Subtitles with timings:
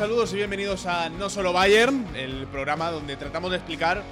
[0.00, 4.02] Saludos y bienvenidos a No Solo Bayern, el programa donde tratamos de explicar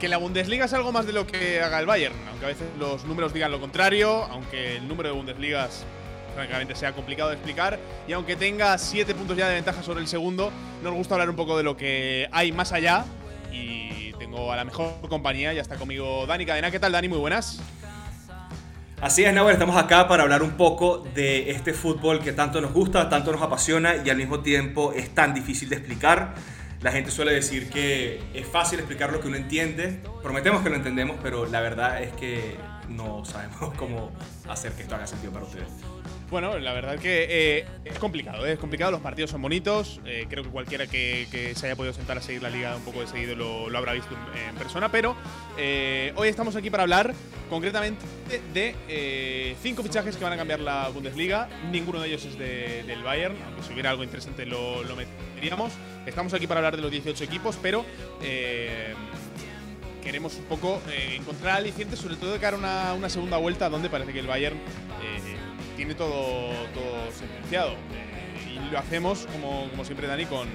[0.00, 2.66] que la Bundesliga es algo más de lo que haga el Bayern, aunque a veces
[2.78, 5.84] los números digan lo contrario, aunque el número de Bundesligas
[6.34, 10.06] francamente sea complicado de explicar y aunque tenga 7 puntos ya de ventaja sobre el
[10.06, 10.50] segundo,
[10.82, 13.04] nos gusta hablar un poco de lo que hay más allá
[13.52, 16.70] y tengo a la mejor compañía, ya está conmigo Dani Cadena.
[16.70, 17.08] ¿Qué tal Dani?
[17.08, 17.60] Muy buenas.
[19.04, 22.72] Así es, Nahuel, estamos acá para hablar un poco de este fútbol que tanto nos
[22.72, 26.32] gusta, tanto nos apasiona y al mismo tiempo es tan difícil de explicar.
[26.80, 30.00] La gente suele decir que es fácil explicar lo que uno entiende.
[30.22, 32.56] Prometemos que lo entendemos, pero la verdad es que
[32.88, 34.10] no sabemos cómo
[34.48, 35.68] hacer que esto haga sentido para ustedes.
[36.30, 38.52] Bueno, la verdad que eh, es complicado, ¿eh?
[38.52, 42.16] es complicado, los partidos son bonitos, eh, creo que cualquiera que, se haya podido sentar
[42.18, 44.16] a seguir la liga un poco de seguido lo, habrá visto
[44.48, 45.16] en, persona, pero
[46.16, 47.14] hoy estamos aquí para hablar
[47.50, 48.04] concretamente
[48.52, 53.36] de cinco fichajes que van a cambiar la Bundesliga, ninguno de ellos es del Bayern,
[53.46, 55.72] aunque si hubiera algo interesante lo, meteríamos.
[56.06, 57.84] Estamos aquí para hablar de los 18 equipos, pero
[60.02, 60.80] queremos un poco
[61.12, 64.26] encontrar alicientes, sobre todo de cara a una, una, segunda vuelta donde parece que el
[64.26, 64.58] Bayern
[65.76, 67.72] tiene todo, todo sentenciado.
[67.72, 70.48] Eh, y lo hacemos, como, como, siempre, Dani, con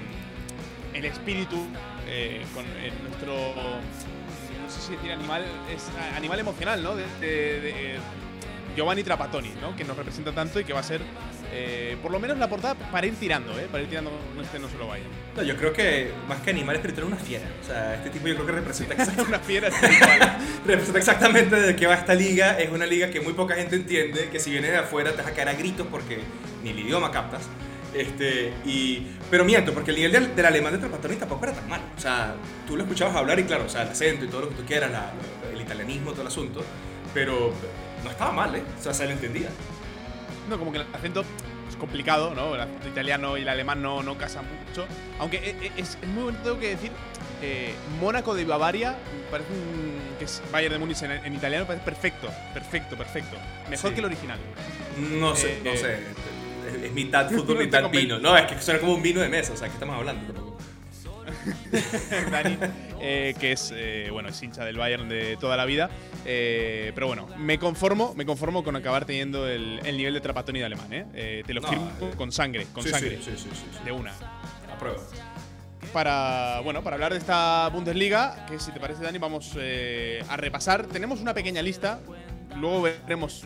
[0.94, 1.66] el espíritu,
[2.06, 2.64] eh, con
[3.04, 3.34] nuestro.
[4.62, 5.44] No sé si decir animal.
[5.74, 6.96] Es animal emocional, ¿no?
[6.96, 7.98] de,
[8.80, 9.76] Giovanni Trapattoni, ¿no?
[9.76, 11.02] Que nos representa tanto y que va a ser
[11.52, 13.68] eh, por lo menos la portada para ir tirando, ¿eh?
[13.70, 15.04] Para ir tirando con este no se lo vaya.
[15.36, 17.44] No, yo creo que más que animal espiritual una fiera.
[17.60, 19.28] O sea, este tipo yo creo que representa exactamente.
[19.28, 19.68] una fiera
[20.66, 22.58] representa exactamente de qué va esta liga.
[22.58, 25.26] Es una liga que muy poca gente entiende, que si vienes de afuera te vas
[25.26, 26.20] a caer a gritos porque
[26.64, 27.42] ni el idioma captas.
[27.92, 31.82] Este, y, pero miento, porque el nivel del, alemán de Trapattoni tampoco era tan mal.
[31.98, 32.34] O sea,
[32.66, 34.64] tú lo escuchabas hablar y claro, o sea, el acento y todo lo que tú
[34.64, 34.90] quieras,
[35.52, 36.64] el italianismo, todo el asunto,
[37.12, 37.52] pero
[38.04, 38.62] no estaba mal, ¿eh?
[38.78, 39.48] O sea, se lo entendía.
[40.48, 41.24] No, como que el acento
[41.68, 42.54] es complicado, ¿no?
[42.54, 44.86] El acento italiano y el alemán no, no casan mucho.
[45.18, 46.90] Aunque eh, eh, es, muy bonito, tengo que decir,
[47.42, 48.96] eh, Mónaco de Bavaria,
[49.30, 49.50] parece
[50.18, 53.36] que es Bayern de Múnich en, italiano, parece perfecto, perfecto, perfecto.
[53.68, 54.38] Mejor que el original.
[54.98, 55.98] No sé, no sé.
[56.84, 58.18] Es, mitad fútbol, mitad vino.
[58.18, 60.58] No, es que suena como un vino de mesa, o sea, ¿qué estamos hablando?
[62.30, 62.58] Dani,
[63.00, 65.90] eh, que es, eh, bueno, es hincha del Bayern de toda la vida.
[66.24, 70.64] Eh, pero bueno, me conformo, me conformo con acabar teniendo el, nivel de Trapatoni de
[70.64, 73.18] alemán, te lo firmo con sangre, con sangre.
[73.84, 74.12] de una.
[74.78, 74.98] prueba
[75.92, 80.86] Para, bueno, para hablar de esta Bundesliga, que si te parece, Dani, vamos a repasar.
[80.86, 82.00] Tenemos una pequeña lista,
[82.56, 83.44] luego veremos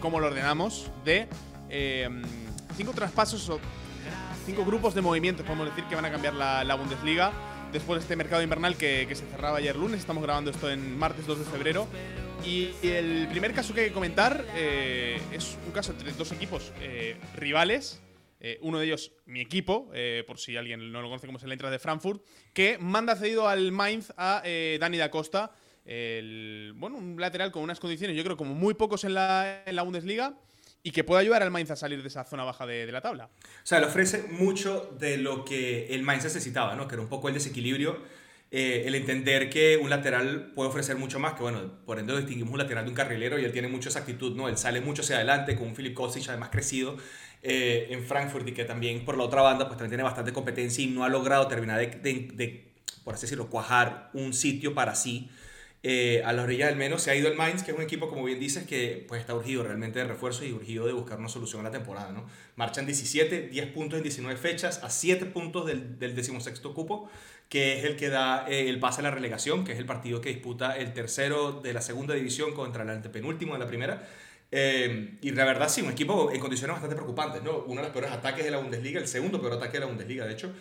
[0.00, 1.28] cómo lo ordenamos, de
[2.76, 3.50] cinco traspasos
[4.46, 7.32] cinco grupos de movimientos, podemos decir, que van a cambiar la, Bundesliga
[7.72, 10.00] después de este mercado invernal que, se cerraba ayer lunes.
[10.00, 11.86] Estamos grabando esto en martes 2 de febrero.
[12.44, 16.72] Y el primer caso que hay que comentar eh, es un caso entre dos equipos
[16.80, 18.00] eh, rivales.
[18.40, 19.90] Eh, uno de ellos, mi equipo,
[20.26, 23.46] por si alguien no lo conoce como es el Eintracht de Frankfurt, que manda cedido
[23.46, 24.42] al Mainz a
[24.80, 25.52] Dani da Costa.
[25.84, 29.76] El, bueno, un lateral con unas condiciones, yo creo, como muy pocos en la, en
[29.76, 30.34] la Bundesliga
[30.82, 33.26] y que pueda ayudar al Mainz a salir de esa zona baja de, la tabla.
[33.26, 36.88] O sea, le ofrece mucho de lo que el Mainz necesitaba, ¿no?
[36.88, 37.98] Que era un poco el desequilibrio,
[38.50, 42.52] eh, el entender que un lateral puede ofrecer mucho más, que bueno, por ende distinguimos
[42.52, 44.48] un lateral de un carrilero y él tiene mucha actitud, ¿no?
[44.48, 46.96] Él sale mucho hacia adelante con un Philip Kostic además crecido
[47.42, 50.82] eh, en Frankfurt y que también por la otra banda pues también tiene bastante competencia
[50.82, 51.86] y no ha logrado terminar de,
[52.34, 52.70] de
[53.04, 55.30] por así decirlo, cuajar un sitio para sí
[55.82, 58.08] eh, a la orilla del menos se ha ido el Mainz, que es un equipo,
[58.08, 61.28] como bien dices, que pues, está urgido realmente de refuerzo y urgido de buscar una
[61.28, 62.12] solución a la temporada.
[62.12, 62.26] ¿no?
[62.56, 67.08] Marchan 17, 10 puntos en 19 fechas, a 7 puntos del, del decimosexto cupo,
[67.48, 70.20] que es el que da eh, el pase a la relegación, que es el partido
[70.20, 74.06] que disputa el tercero de la segunda división contra el antepenúltimo de la primera.
[74.52, 77.64] Eh, y la verdad, sí, un equipo en condiciones bastante preocupantes, ¿no?
[77.66, 80.26] Uno de los peores ataques de la Bundesliga, el segundo peor ataque de la Bundesliga,
[80.26, 80.52] de hecho.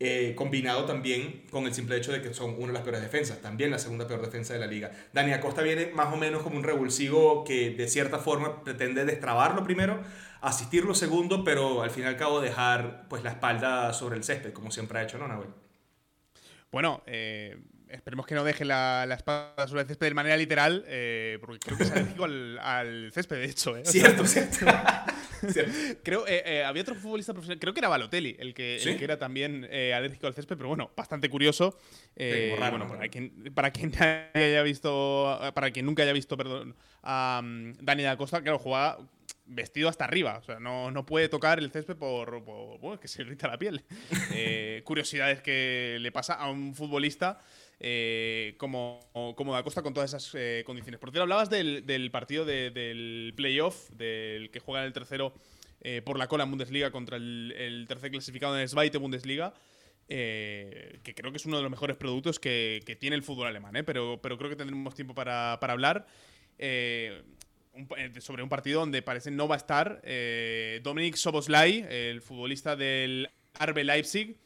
[0.00, 3.40] Eh, combinado también con el simple hecho de que son una de las peores defensas,
[3.40, 4.90] también la segunda peor defensa de la liga.
[5.12, 9.62] Dani Acosta viene más o menos como un revulsivo que de cierta forma pretende destrabarlo
[9.62, 10.02] primero,
[10.40, 14.52] asistirlo segundo, pero al fin y al cabo dejar pues la espalda sobre el césped,
[14.52, 15.50] como siempre ha hecho, ¿no, Nahuel?
[16.72, 17.56] Bueno, eh,
[17.88, 21.60] Esperemos que no deje la, la, espada sobre el césped de manera literal, eh, porque
[21.60, 23.76] creo que es alérgico al, al, césped, de hecho.
[23.84, 24.66] Cierto, cierto.
[26.02, 29.04] creo, eh, eh, había otro futbolista profesional, creo que era Balotelli, el que, el que
[29.04, 31.78] era también eh, alérgico al césped, pero bueno, bastante curioso.
[32.16, 33.92] bueno, para quien, para quien
[34.34, 38.98] haya visto, para quien nunca haya visto, perdón, a um, Dani da Costa, claro, jugaba
[39.46, 40.38] vestido hasta arriba.
[40.38, 43.84] O sea, no, no puede tocar el césped por, bueno, que se irrita la piel.
[44.84, 47.40] curiosidades que le pasa a un futbolista
[47.80, 49.00] eh, como,
[49.36, 51.00] como Da Costa con todas esas eh, condiciones.
[51.00, 55.34] Por cierto, hablabas del, partido del playoff, del que juega el tercero
[56.06, 59.52] por la cola en Bundesliga contra el, tercer clasificado en el Zweite Bundesliga.
[60.08, 64.18] que creo que es uno de los mejores productos que, tiene el fútbol alemán, pero,
[64.22, 66.06] pero creo que tendremos tiempo para, hablar.
[68.20, 70.00] sobre un partido donde parece no va a estar
[70.82, 73.28] Dominik Soboslai, el futbolista del
[73.60, 74.38] RB Leipzig,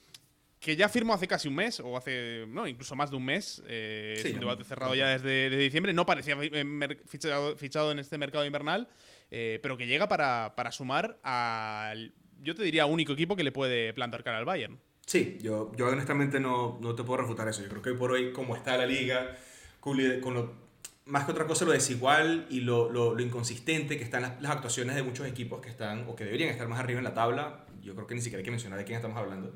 [0.60, 3.62] que ya firmó hace casi un mes, o hace, no, incluso más de un mes,
[3.66, 6.36] eh, es un debate cerrado ya desde, diciembre, no parecía
[7.56, 8.88] fichado, en este mercado invernal,
[9.30, 13.92] eh, pero que llega para, sumar al, yo te diría, único equipo que le puede
[13.92, 14.78] plantar cara al Bayern.
[15.06, 17.62] Sí, yo, yo honestamente no, no te puedo refutar eso.
[17.62, 19.36] Yo creo que hoy por hoy, como está la liga,
[19.80, 20.52] con lo,
[21.06, 24.96] más que otra cosa, lo desigual y lo, lo, inconsistente que están las, las, actuaciones
[24.96, 27.94] de muchos equipos que están o que deberían estar más arriba en la tabla, yo
[27.94, 29.54] creo que ni siquiera hay que mencionar de quién estamos hablando.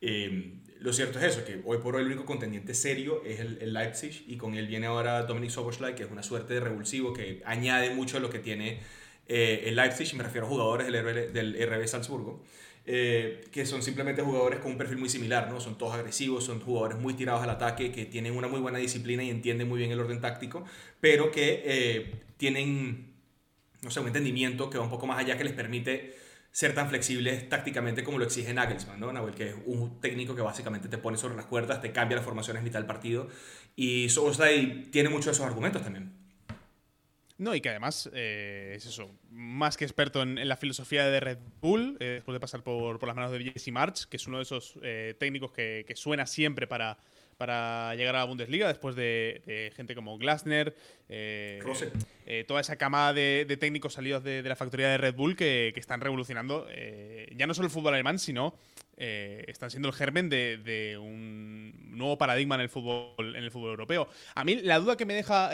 [0.00, 3.72] Eh, lo cierto es eso, que hoy por hoy el único contendiente serio es el,
[3.72, 7.42] Leipzig y con él viene ahora Dominic Soboslai, que es una suerte de revulsivo que
[7.44, 8.80] añade mucho a lo que tiene
[9.26, 12.44] eh, el Leipzig, me refiero a jugadores del RB, Salzburgo,
[12.84, 15.60] eh, que son simplemente jugadores con un perfil muy similar, ¿no?
[15.60, 19.24] Son todos agresivos, son jugadores muy tirados al ataque, que tienen una muy buena disciplina
[19.24, 20.64] y entienden muy bien el orden táctico,
[21.00, 23.14] pero que tienen,
[23.82, 26.25] no sé, un entendimiento que va un poco más allá que les permite
[26.56, 29.12] ser tan flexibles tácticamente como lo exige Nagelsmann, ¿no?
[29.12, 32.24] Nahuel, que es un técnico que básicamente te pone sobre las cuerdas, te cambia las
[32.24, 33.28] formaciones mitad del partido.
[33.76, 36.14] Y Solskjaer tiene muchos de esos argumentos también.
[37.36, 41.38] No, y que además eh, es eso, más que experto en, la filosofía de Red
[41.60, 44.38] Bull, eh, después de pasar por, por, las manos de Jesse March, que es uno
[44.38, 46.96] de esos eh, técnicos que, que, suena siempre para,
[47.36, 50.74] para llegar a la Bundesliga, después de, gente como Glasner,
[51.08, 51.60] eh,
[52.26, 56.00] eh, toda esa camada de, técnicos salidos de, la factoría de Red Bull que, están
[56.00, 58.54] revolucionando eh, ya no solo el fútbol alemán, sino
[58.96, 64.08] están siendo el germen de, un nuevo paradigma en el fútbol, en el fútbol europeo.
[64.34, 65.50] A mí la duda que me deja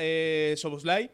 [0.57, 1.11] Soboslai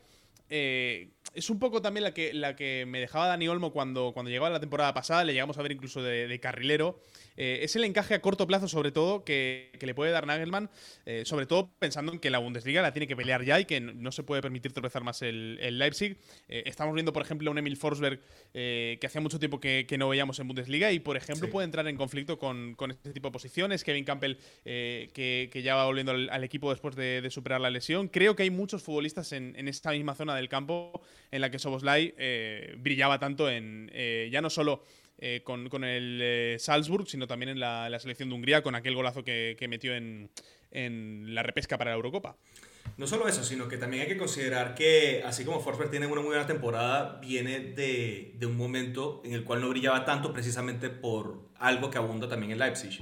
[1.35, 4.51] es un poco también la que, la que me dejaba Dani Olmo cuando, cuando llegaba
[4.51, 7.01] la temporada pasada, le llegamos a ver incluso de, carrilero.
[7.37, 10.71] Eh, es el encaje a corto plazo, sobre todo, que, le puede dar Nagelman,
[11.07, 13.81] eh, sobre todo pensando en que la Bundesliga la tiene que pelear ya y que
[13.81, 16.17] no, se puede permitir tropezar más el, Leipzig.
[16.49, 18.21] Eh, estamos viendo, por ejemplo, a un Emil Forsberg
[18.53, 21.97] que hacía mucho tiempo que, no veíamos en Bundesliga y, por ejemplo, puede entrar en
[21.97, 23.85] conflicto con, este tipo de posiciones.
[23.85, 28.09] Kevin Campbell, que, ya va volviendo al, equipo después de, superar la lesión.
[28.09, 31.59] Creo que hay muchos futbolistas en, en esta misma zona del campo en la que
[31.59, 34.83] Soboslai eh, brillaba tanto en eh, ya no solo
[35.19, 39.67] eh, con, el Salzburg, sino también en la, selección de Hungría con aquel golazo que,
[39.69, 40.31] metió en,
[41.35, 42.37] la repesca para la Eurocopa.
[42.97, 46.21] No solo eso, sino que también hay que considerar que, así como Forsberg tiene una
[46.21, 51.49] muy buena temporada, viene de, un momento en el cual no brillaba tanto precisamente por
[51.57, 53.01] algo que abunda también en Leipzig.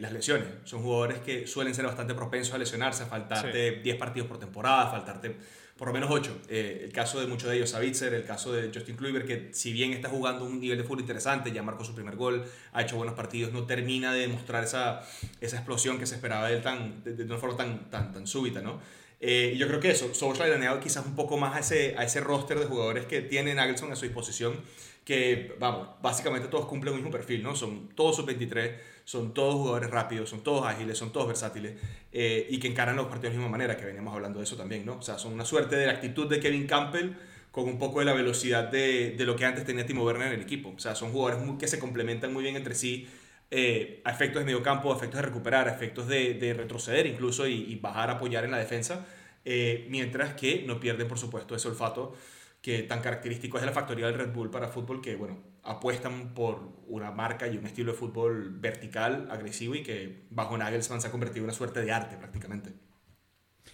[0.00, 0.48] Las lesiones.
[0.64, 4.88] Son jugadores que suelen ser bastante propensos a lesionarse, a faltarte 10 partidos por temporada,
[4.88, 5.36] a faltarte
[5.76, 6.38] por lo menos ocho.
[6.48, 9.72] Eh, el caso de muchos de ellos, Savitzer, el caso de Justin Kluivert, que si
[9.72, 12.96] bien está jugando un nivel de fútbol interesante, ya marcó su primer gol, ha hecho
[12.96, 15.02] buenos partidos, no termina de demostrar esa,
[15.40, 18.62] esa explosión que se esperaba de él tan, de, una forma tan, tan, tan súbita,
[18.62, 18.80] ¿no?
[19.20, 21.94] Eh, y yo creo que eso, Solskjaer ha ganado quizás un poco más a ese,
[21.96, 24.60] a ese roster de jugadores que tiene Nagelsmann a su disposición,
[25.04, 27.54] que, vamos, básicamente todos cumplen el mismo perfil, ¿no?
[27.54, 28.76] Son todos sub-23,
[29.06, 31.80] son todos jugadores rápidos, son todos ágiles, son todos versátiles
[32.12, 34.56] eh, y que encaran los partidos de la misma manera, que veníamos hablando de eso
[34.56, 34.96] también, ¿no?
[34.96, 37.12] O sea, son una suerte de la actitud de Kevin Campbell
[37.52, 40.34] con un poco de la velocidad de, de lo que antes tenía Timo Werner en
[40.34, 40.74] el equipo.
[40.76, 43.08] O sea, son jugadores que se complementan muy bien entre sí
[43.52, 47.06] eh, a efectos de medio campo, a efectos de recuperar, a efectos de, de retroceder
[47.06, 49.06] incluso y, bajar a apoyar en la defensa,
[49.44, 52.16] eh, mientras que no pierden, por supuesto, ese olfato
[52.60, 56.72] que tan característico es la factoría del Red Bull para fútbol, que bueno, apuestan por
[56.86, 61.10] una marca y un estilo de fútbol vertical, agresivo y que bajo Nagelsmann se ha
[61.10, 62.72] convertido en una suerte de arte prácticamente.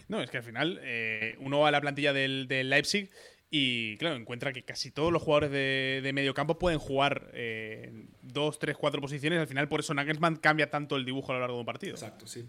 [0.09, 3.11] No, es que al final eh, uno va a la plantilla del, Leipzig
[3.51, 8.59] y claro, encuentra que casi todos los jugadores de, medio campo pueden jugar eh, dos,
[8.59, 9.39] tres, cuatro posiciones.
[9.39, 11.95] Al final, por eso Nagelsmann cambia tanto el dibujo a lo largo de un partido.
[11.95, 12.49] Exacto, sí.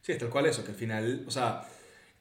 [0.00, 1.62] Sí, es tal cual eso, que al final, o sea,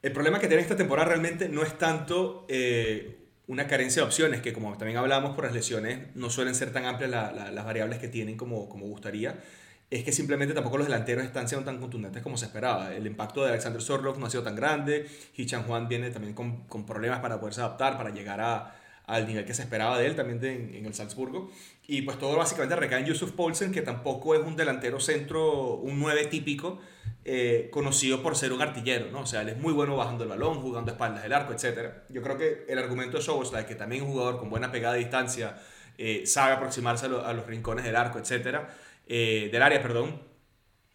[0.01, 3.20] el problema que tiene esta temporada realmente no es tanto eh,
[3.51, 6.85] una carencia de opciones, que como también hablamos por las lesiones, no suelen ser tan
[6.85, 9.41] amplias las variables que tienen como, como gustaría,
[9.89, 12.95] es que simplemente tampoco los delanteros están siendo tan contundentes como se esperaba.
[12.95, 15.05] El impacto de Alexander Sorlov no ha sido tan grande,
[15.35, 18.73] Hichan Juan viene también con, con problemas para poderse adaptar, para llegar a,
[19.05, 20.41] al nivel que se esperaba de él también
[20.73, 21.51] en, el Salzburgo.
[21.87, 25.99] Y pues todo básicamente recae en Yusuf Poulsen, que tampoco es un delantero centro, un
[25.99, 26.79] 9 típico,
[27.23, 29.21] eh, conocido por ser un artillero, ¿no?
[29.21, 31.93] O sea, él es muy bueno bajando el balón, jugando espaldas del arco, etc.
[32.09, 34.95] Yo creo que el argumento de Soboslai, que también es un jugador con buena pegada
[34.95, 35.57] de distancia,
[35.97, 38.61] eh, sabe aproximarse a, los rincones del arco, etc.,
[39.07, 40.19] eh, del área, perdón,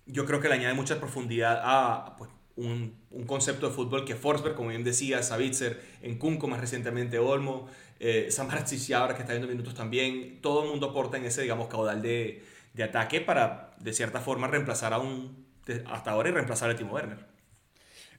[0.06, 4.16] yo creo que le añade mucha profundidad a, pues, un, un, concepto de fútbol que
[4.16, 7.68] Forsberg, como bien decía, Savitzer, en Kunko más recientemente, Olmo,
[8.00, 8.28] eh,
[8.94, 12.42] ahora que está viendo minutos también, todo el mundo aporta en ese, digamos, caudal de,
[12.74, 15.45] de ataque para, de cierta forma, reemplazar a un,
[15.86, 17.18] hasta ahora y reemplazar a Timo Werner.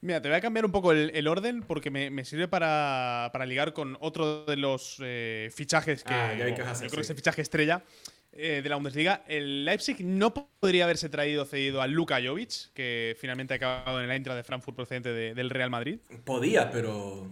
[0.01, 3.73] Mira, te voy a cambiar un poco el, orden porque me, sirve para, para, ligar
[3.73, 7.83] con otro de los eh, fichajes que, ah, yo creo que es el fichaje estrella
[8.31, 9.23] eh, de la Bundesliga.
[9.27, 14.07] El Leipzig no podría haberse traído cedido a Luka Jovic, que finalmente ha acabado en
[14.07, 15.99] la intra de Frankfurt procedente del Real Madrid.
[16.23, 17.27] Podía, pero.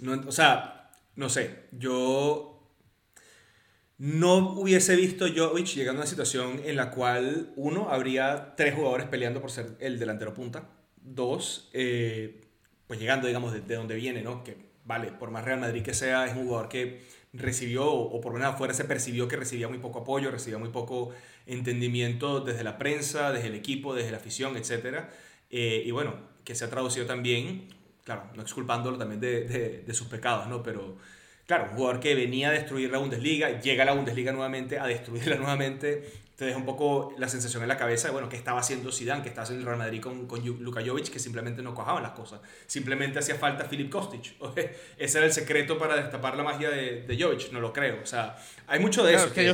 [0.00, 1.64] No, o sea, no sé.
[1.72, 2.59] Yo.
[4.00, 9.06] No hubiese visto Jovic llegando a una situación en la cual, uno, habría tres jugadores
[9.08, 10.70] peleando por ser el delantero punta.
[11.02, 12.40] Dos, eh,
[12.86, 14.42] pues llegando, digamos, de, de donde viene, ¿no?
[14.42, 17.02] Que, vale, por más Real Madrid que sea, es un jugador que
[17.34, 20.70] recibió, o por lo menos afuera se percibió que recibía muy poco apoyo, recibía muy
[20.70, 21.10] poco
[21.44, 25.10] entendimiento desde la prensa, desde el equipo, desde la afición, etc.
[25.50, 26.14] Eh, y bueno,
[26.44, 27.68] que se ha traducido también,
[28.04, 30.62] claro, no exculpándolo también de, de, de sus pecados, ¿no?
[30.62, 30.96] Pero
[31.50, 34.86] claro, un jugador que venía a destruir la Bundesliga, llega a la Bundesliga nuevamente, a
[34.86, 36.04] destruirla nuevamente,
[36.40, 39.22] te deja un poco la sensación en la cabeza de, bueno, que estaba haciendo Zidane,
[39.22, 42.12] que estaba haciendo el Real Madrid con, con Luka Jovic, que simplemente no cojaban las
[42.12, 42.40] cosas.
[42.64, 44.36] Simplemente hacía falta Filip Kostic.
[44.96, 48.00] Ese era el secreto para destapar la magia de, de Jovic, no lo creo.
[48.02, 49.30] O sea, hay mucho de eso.
[49.34, 49.52] que, yo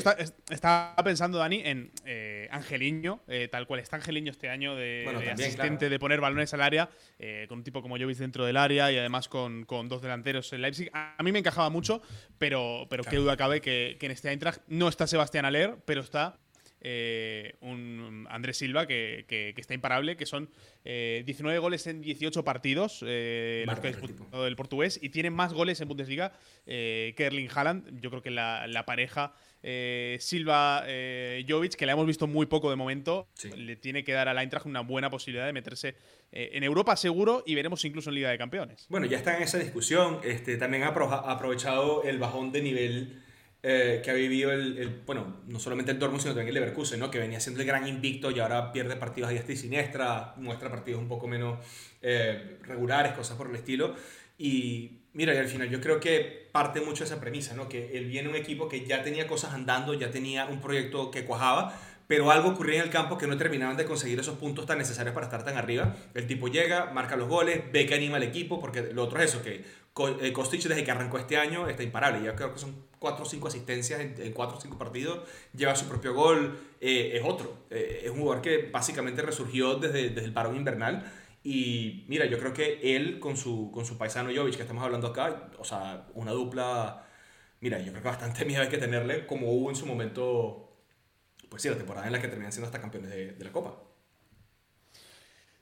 [0.49, 5.89] estaba pensando, Dani, en eh, Angeliño, eh, tal cual está Angeliño este año de, asistente
[5.89, 6.89] de poner balones al área,
[7.19, 10.53] eh, con un tipo como Jovic dentro del área y además con, con, dos delanteros
[10.53, 10.89] en Leipzig.
[10.93, 12.01] A, mí me encajaba mucho,
[12.39, 16.01] pero, pero qué duda cabe que, que en este Eintracht no está Sebastián Aller, pero
[16.01, 16.39] está
[16.81, 20.49] eh, un Andrés Silva que, que, está imparable, que son
[20.85, 25.31] 19 eh, goles en 18 partidos, eh, los que ha disputado el portugués, y tiene
[25.31, 26.33] más goles en Bundesliga
[26.65, 28.01] que Erling Haaland.
[28.01, 33.29] Yo creo que la, la pareja Silva-Jovic, que la hemos visto muy poco de momento,
[33.57, 35.97] le tiene que dar a la Eintracht una buena posibilidad de meterse
[36.31, 38.87] en Europa seguro y veremos incluso en Liga de Campeones.
[38.89, 40.21] Bueno, ya está en esa discusión.
[40.23, 43.26] Este, también ha aprovechado el bajón de nivel
[43.69, 47.11] eh, que ha vivido el, bueno, no solamente el Dortmund, sino también el Leverkusen, ¿no?
[47.11, 50.71] que venía siendo el gran invicto y ahora pierde partidos a diestra y siniestra, muestra
[50.71, 51.59] partidos un poco menos
[52.01, 53.97] eh, regulares, cosas por el estilo.
[54.39, 57.69] Y mira, y al final yo creo que parte mucho esa premisa, ¿no?
[57.69, 61.25] que él viene un equipo que ya tenía cosas andando, ya tenía un proyecto que
[61.25, 64.79] cuajaba, pero algo ocurría en el campo que no terminaban de conseguir esos puntos tan
[64.79, 65.97] necesarios para estar tan arriba.
[66.15, 69.31] El tipo llega, marca los goles, ve que anima al equipo, porque lo otro es
[69.31, 69.65] eso, que
[69.97, 72.23] Kostic desde que arrancó este año está imparable.
[72.23, 75.27] Ya creo que son 4 o 5 asistencias en 4 o 5 partidos.
[75.55, 76.59] Lleva su propio gol.
[76.81, 77.67] Eh, es otro.
[77.71, 81.11] Eh, es un jugador que básicamente resurgió desde, desde el parón invernal.
[81.43, 85.07] Y mira, yo creo que él con su, con su paisano Jovic, que estamos hablando
[85.09, 87.07] acá, o sea, una dupla.
[87.61, 90.77] Mira, yo creo que bastante miedo hay que tenerle, como hubo en su momento,
[91.49, 93.77] pues sí, la temporada en la que terminan siendo hasta campeones de la Copa.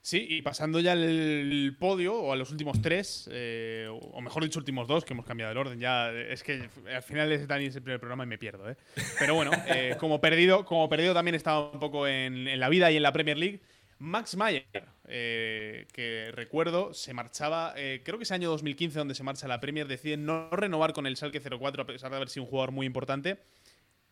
[0.04, 4.58] Sí, y pasando ya al podio, o a los últimos tres, eh, o mejor dicho,
[4.58, 5.80] últimos dos, que hemos cambiado el orden.
[5.80, 8.76] Ya es que al final es Dani es el primer programa y me pierdo, ¿eh?
[9.18, 12.90] Pero bueno, eh, como perdido, como perdido también estaba un poco en, en, la vida
[12.92, 13.62] y en la Premier League.
[13.98, 14.66] Max Mayer,
[15.08, 19.88] eh, que recuerdo, se marchaba, creo que es año 2015 donde se marcha la Premier,
[19.88, 22.84] decide no renovar con el Salque 04 a pesar de haber sido un jugador muy
[22.84, 23.38] importante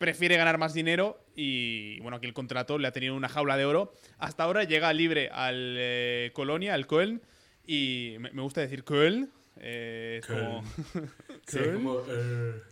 [0.02, 3.64] prefiere ganar más dinero y bueno, aquí el contrato le ha tenido una jaula de
[3.64, 3.94] oro.
[4.18, 7.23] Hasta ahora llega libre al eh, Colonia, al Köln,
[7.64, 9.30] y me, gusta decir Köln.
[9.59, 10.64] Eh, Como...
[11.47, 12.04] sí, como, uh,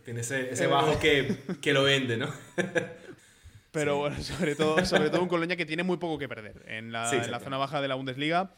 [0.03, 2.27] tiene ese, ese bajo que, que, lo vende, ¿no?
[3.71, 6.91] Pero bueno, sobre todo, sobre todo un Colonia que tiene muy poco que perder en
[6.91, 8.51] la, en la zona baja de la Bundesliga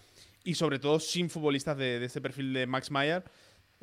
[0.44, 3.24] y sobre todo sin futbolistas de, de este perfil de Max Mayer.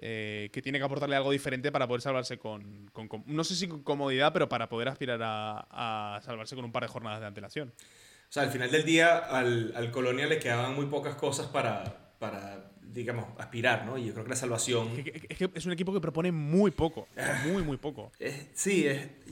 [0.02, 2.90] Eh, que tiene que aportarle algo diferente para poder salvarse con,
[3.26, 6.88] no sé si con comodidad, pero para poder aspirar a, salvarse con un par de
[6.88, 7.68] jornadas de antelación.
[7.68, 12.14] O sea, al final del día al, al Colonia le quedaban muy pocas cosas para,
[12.18, 13.98] para, digamos, aspirar, ¿no?
[13.98, 14.88] Y yo creo que la salvación...
[15.28, 17.06] Es, que es un equipo que propone muy poco,
[17.46, 18.10] muy, muy poco.
[18.54, 18.86] sí,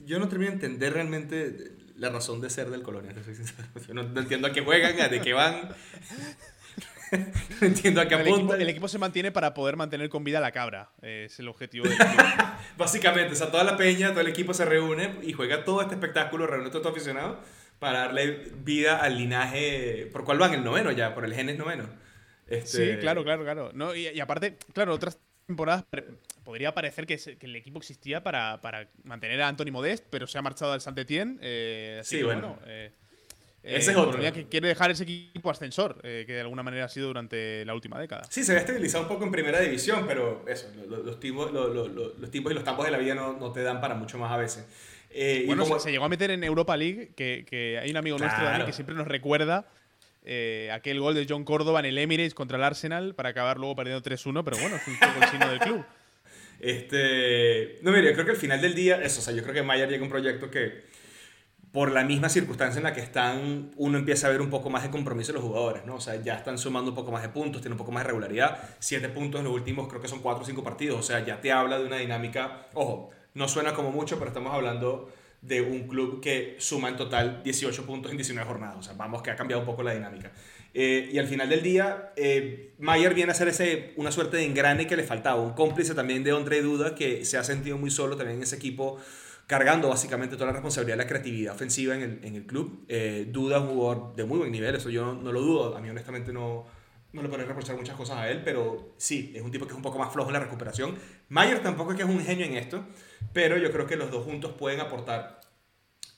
[0.05, 3.15] yo no termino de entender realmente la razón de ser del Colonia,
[3.89, 5.71] Yo no, no entiendo a qué juegan, a de qué van.
[7.61, 8.57] no entiendo a qué apunta.
[8.57, 10.91] El equipo, se mantiene para poder mantener con vida la cabra.
[11.03, 12.23] es el objetivo del equipo.
[12.77, 15.95] Básicamente, o sea, toda la peña, todo el equipo se reúne y juega todo este
[15.95, 17.41] espectáculo, reúne todo aficionado
[17.79, 20.09] para darle vida al linaje.
[20.13, 20.55] ¿Por cuál van?
[20.55, 21.85] El noveno ya, por el genes noveno.
[22.47, 22.95] Este...
[22.95, 23.71] Sí, claro, claro, claro.
[23.75, 25.85] No, y, aparte, claro, otras temporadas
[26.45, 30.43] podría parecer que, el equipo existía para, para, mantener a Anthony Modest, pero se ha
[30.43, 31.39] marchado al Saint-Etienne.
[31.43, 32.59] Eh, sí, bueno.
[32.67, 32.93] Eh,
[33.63, 34.21] ese es eh, otro.
[34.21, 37.75] que quiere dejar ese equipo ascensor, eh, que de alguna manera ha sido durante la
[37.75, 38.25] última década.
[38.31, 41.91] Sí, se había estabilizado un poco en primera división, pero eso, los, los, tipos, los,
[41.91, 44.33] los, tipos y los tambos de la vida no, no, te dan para mucho más
[44.33, 44.67] a veces.
[45.11, 48.45] Eh, bueno, se, llegó a meter en Europa League, que, que hay un amigo nuestro,
[48.45, 49.67] Dani, que siempre nos recuerda
[50.31, 53.75] eh, aquel gol de John Córdoba en el Emirates contra el Arsenal para acabar luego
[53.75, 55.85] perdiendo 3-1, pero bueno, es un poco el signo del club.
[56.61, 59.55] Este, no, mira, yo creo que al final del día, eso, o sea, yo creo
[59.55, 60.83] que Mayer llega a un proyecto que
[61.73, 64.83] por la misma circunstancia en la que están, uno empieza a ver un poco más
[64.83, 65.97] de compromiso de los jugadores, ¿no?
[65.97, 68.09] O sea, ya están sumando un poco más de puntos, tienen un poco más de
[68.09, 68.59] regularidad.
[68.79, 70.99] Siete puntos en los últimos, creo que son cuatro o cinco partidos.
[70.99, 72.69] O sea, ya te habla de una dinámica.
[72.73, 77.43] Ojo, no suena como mucho, pero estamos hablando de un club que suma en total
[77.45, 78.77] 18 puntos en 19 jornadas.
[78.79, 80.33] O sea, vamos que ha cambiado un poco la dinámica.
[80.73, 84.45] Eh, y al final del día, eh, Mayer viene a ser ese, una suerte de
[84.45, 85.41] engrane que le faltaba.
[85.41, 88.57] Un cómplice también de Andre Duda, que se ha sentido muy solo también en ese
[88.57, 88.99] equipo
[89.49, 92.85] cargando básicamente toda la responsabilidad de la creatividad ofensiva en el, en el club.
[92.87, 95.75] Eh, Duda un jugador de muy buen nivel, eso yo no, lo dudo.
[95.75, 96.67] A mí honestamente no,
[97.15, 99.77] no le podría reprochar muchas cosas a él, pero sí, es un tipo que es
[99.77, 100.97] un poco más flojo en la recuperación.
[101.31, 102.85] Mayer tampoco es que es un genio en esto,
[103.33, 105.41] pero yo creo que los dos juntos pueden aportar,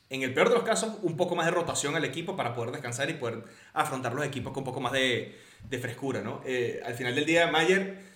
[0.08, 2.72] en el peor de los casos, un poco más de rotación al equipo para poder
[2.72, 3.44] descansar y poder
[3.75, 6.20] afrontar los equipos con un poco más de, de frescura.
[6.20, 6.42] ¿no?
[6.44, 8.10] Eh, al final del día, Mayer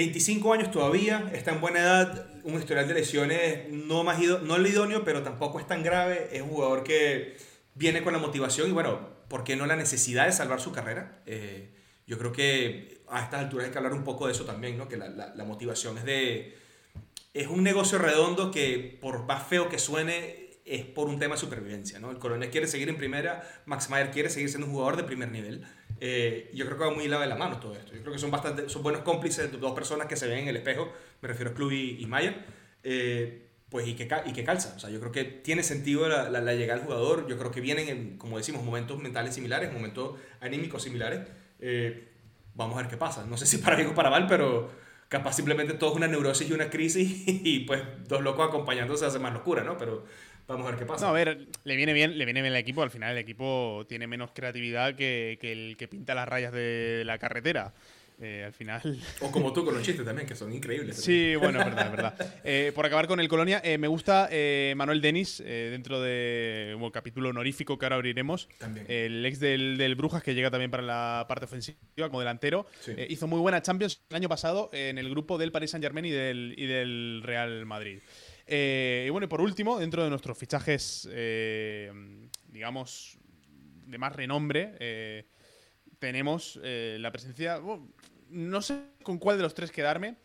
[0.00, 4.66] 25 años todavía, está en buena edad, un historial de lesiones no, más no el
[4.66, 6.30] idóneo, pero tampoco es tan grave.
[6.32, 7.36] Es un jugador que
[7.74, 11.20] viene con la motivación y bueno, ¿por qué no la necesidad de salvar su carrera?
[11.26, 11.74] Eh,
[12.06, 14.88] yo creo que a estas alturas hay que hablar un poco de eso también, ¿no?
[14.88, 16.56] que la, la, motivación es de...
[17.34, 21.40] Es un negocio redondo que por más feo que suene, es por un tema de
[21.42, 21.98] supervivencia.
[21.98, 22.10] ¿no?
[22.10, 25.30] El coronel quiere seguir en primera, Max Mayer quiere seguir siendo un jugador de primer
[25.30, 25.66] nivel.
[26.02, 27.94] Eh, yo creo que va muy lado de la mano todo esto.
[27.94, 30.56] Yo creo que son, bastante, son buenos cómplices, dos personas que se ven en el
[30.56, 30.90] espejo,
[31.20, 32.42] me refiero a Club y, Mayer,
[32.82, 34.74] eh, pues y que, y que calza.
[34.76, 37.60] O sea, yo creo que tiene sentido la, la, llegada del jugador, yo creo que
[37.60, 41.20] vienen, en, como decimos, momentos mentales similares, momentos anímicos similares.
[41.60, 42.08] Eh,
[42.54, 43.26] vamos a ver qué pasa.
[43.26, 44.70] No sé si para bien o para mal, pero
[45.10, 49.18] capaz simplemente todo es una neurosis y una crisis y pues dos locos acompañándose hace
[49.18, 49.76] más locura, ¿no?
[49.76, 50.04] Pero
[50.46, 51.06] Vamos a ver qué pasa.
[51.06, 52.82] No, a ver, le viene bien, le viene bien el equipo.
[52.82, 57.18] Al final el equipo tiene menos creatividad que, el que pinta las rayas de la
[57.18, 57.72] carretera.
[58.22, 58.82] Eh, al final.
[59.22, 60.96] O como tú con los chistes también, que son increíbles.
[60.96, 62.34] Sí, bueno, es verdad, es verdad.
[62.44, 64.28] Eh, por acabar con el Colonia, eh, me gusta
[64.76, 68.46] Manuel Denis, dentro de un capítulo honorífico que ahora abriremos.
[68.58, 68.84] También.
[68.88, 72.66] El ex del, Brujas, que llega también para la parte ofensiva como delantero.
[73.08, 76.10] hizo muy buena Champions el año pasado en el grupo del Paris Saint Germain y
[76.10, 78.00] del, y del Real Madrid.
[78.52, 81.92] Eh, y bueno, y por último, dentro de nuestros fichajes, eh,
[82.48, 83.16] digamos,
[83.86, 85.26] de más renombre, eh,
[86.00, 87.60] tenemos la presencia.
[88.28, 90.16] no sé con cuál de los tres quedarme,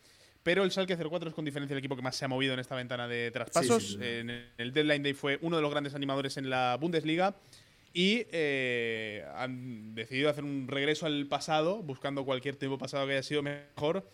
[0.41, 2.59] pero el Schalke 04 es con diferencia el equipo que más se ha movido en
[2.59, 3.99] esta ventana de traspasos.
[4.01, 7.35] en el Deadline Day fue uno de los grandes animadores en la Bundesliga.
[7.93, 8.25] Y
[9.35, 14.09] han decidido hacer un regreso al pasado, buscando cualquier tiempo pasado que haya sido mejor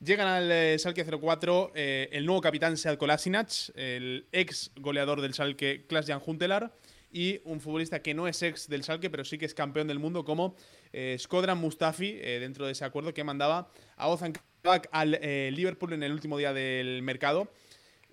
[0.00, 5.32] Llegan al eh, Schalke 04 eh, el nuevo capitán Sead Kolasinac, el ex goleador del
[5.32, 6.74] Schalke Klaas-Jan Huntelaar
[7.10, 10.00] y un futbolista que no es ex del Schalke, pero sí que es campeón del
[10.00, 10.56] mundo como
[10.92, 15.12] eh, Skodran Mustafi, dentro de ese acuerdo que mandaba a Ozan Kabak al
[15.54, 17.50] Liverpool en el último día del mercado.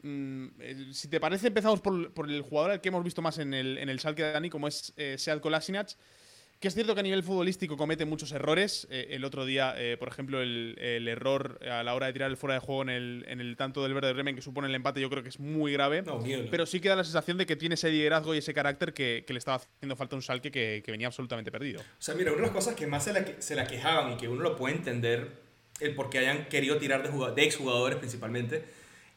[0.04, 0.48] Mm,
[0.92, 3.90] si te parece, empezamos por, el jugador al que hemos visto más en el, en
[3.90, 5.98] el Schalke de Dani, como es Sead Kolasinac.
[6.62, 8.88] Que es cierto que a nivel futbolístico comete muchos errores.
[8.92, 12.38] Eh, el otro día, eh, por ejemplo, el, error a la hora de tirar el
[12.38, 15.02] fuera de juego en el, en el tanto del verde Remen que supone el empate,
[15.02, 16.04] yo creo que es muy grave.
[16.52, 19.38] pero sí queda la sensación de que tiene ese liderazgo y ese carácter que, le
[19.40, 21.82] estaba haciendo falta un salque que, venía absolutamente perdido.
[21.82, 24.18] O sea, mira, una de las cosas que más se la, se la quejaban y
[24.18, 25.32] que uno lo puede entender,
[25.80, 28.66] el por qué hayan querido tirar de, de exjugadores principalmente,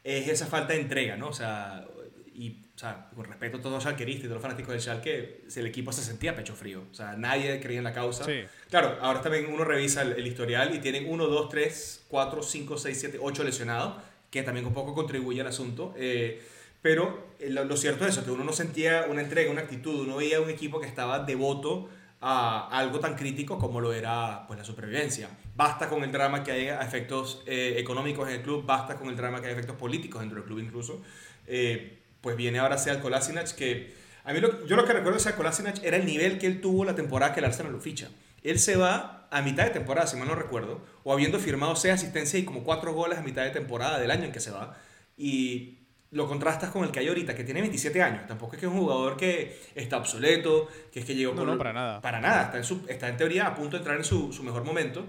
[0.03, 1.27] es esa falta de entrega, ¿no?
[1.27, 1.85] O sea,
[2.33, 5.45] y o sea, con respeto a todos los schalkeristas y todos los fanáticos del Schalke,
[5.55, 6.83] el equipo se sentía pecho frío.
[6.91, 8.25] O sea, nadie creía en la causa.
[8.69, 12.99] Claro, ahora también uno revisa el, historial y tienen 1, 2, 3, 4, 5, 6,
[12.99, 15.93] 7, 8 lesionados, que también un poco contribuye al asunto.
[15.95, 16.45] Eh,
[16.81, 20.17] pero eh, lo, cierto es eso, que uno no sentía una entrega, una actitud, uno
[20.17, 24.65] veía un equipo que estaba devoto a algo tan crítico como lo era pues, la
[24.65, 25.29] supervivencia.
[25.55, 29.07] Basta con el drama que hay a efectos eh, económicos en el club, basta con
[29.07, 31.01] el drama que hay efectos políticos dentro del club incluso.
[31.47, 35.23] Eh, pues viene ahora Sead Kolasinac, que a mí lo, yo lo que recuerdo de
[35.23, 38.09] Sead Kolasinac era el nivel que él tuvo la temporada que el Arsenal lo ficha.
[38.41, 41.93] Él se va a mitad de temporada, si mal no recuerdo, o habiendo firmado seis
[41.93, 44.75] asistencias y como cuatro goles a mitad de temporada del año en que se va.
[45.19, 45.77] Y
[46.09, 48.25] lo contrastas con el que hay ahorita, que tiene 27 años.
[48.25, 51.35] Tampoco es que es un jugador que está obsoleto, que es que llegó...
[51.35, 52.01] No, no, para nada.
[52.01, 52.45] Para nada.
[52.45, 55.05] Está en, su, está en teoría a punto de entrar en su, su mejor momento.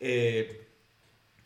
[0.00, 0.66] Eh,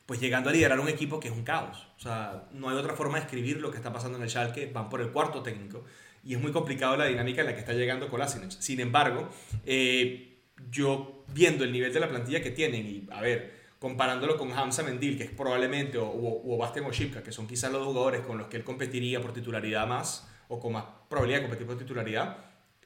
[0.07, 1.88] pues llegando a liderar un equipo que es un caos.
[1.99, 4.71] O sea, no hay otra forma de escribir lo que está pasando en el Schalke,
[4.73, 5.85] van por el cuarto técnico
[6.25, 8.51] y es muy complicado la dinámica en la que está llegando Kolasinac.
[8.51, 9.29] Sin embargo,
[9.67, 10.39] eh,
[10.71, 14.83] yo viendo el nivel de la plantilla que tienen y, a ver, comparándolo con Hamza
[14.83, 18.49] Mendil, que es probablemente, o, o, Bastian Oshipka, que son quizás los jugadores con los
[18.49, 22.37] que él competiría por titularidad más, o con más probabilidad de competir por titularidad,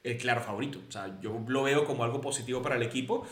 [0.03, 0.79] el claro favorito.
[0.87, 3.25] O sea, yo lo veo como algo positivo para el equipo.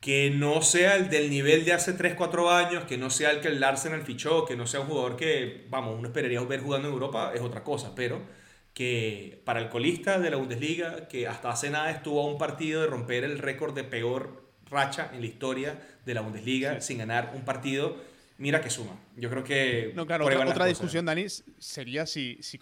[0.00, 3.40] Que no sea el del nivel de hace 3, 4 años, que no sea el
[3.40, 6.88] que el Arsenal fichó, que no sea un jugador que, vamos, uno esperaría ver jugando
[6.88, 7.94] en Europa, es otra cosa.
[7.94, 8.22] Pero
[8.72, 12.80] que para el colista de la Bundesliga, que hasta hace nada estuvo a un partido
[12.80, 17.32] de romper el récord de peor racha en la historia de la Bundesliga sin ganar
[17.34, 17.96] un partido,
[18.38, 18.98] mira que suma.
[19.16, 19.92] Yo creo que...
[19.94, 21.26] No, claro, otra, discusión, Dani,
[21.58, 22.58] sería si, si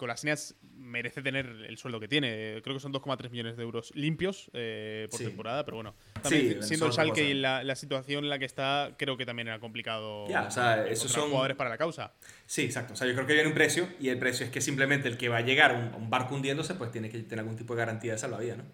[0.79, 2.61] merece tener el sueldo que tiene.
[2.63, 5.95] Creo que son 2,3 millones de euros limpios eh, por temporada, pero bueno.
[6.23, 10.27] siendo el Schalke y la, situación en la que está, creo que también era complicado
[10.29, 12.15] ya, o sea, esos son jugadores para la causa.
[12.47, 12.95] Sí, exacto.
[12.95, 15.17] O sea, yo creo que viene un precio y el precio es que simplemente el
[15.17, 17.81] que va a llegar a un, barco hundiéndose, pues tiene que tener algún tipo de
[17.81, 18.65] garantía de salvavidas, ¿no?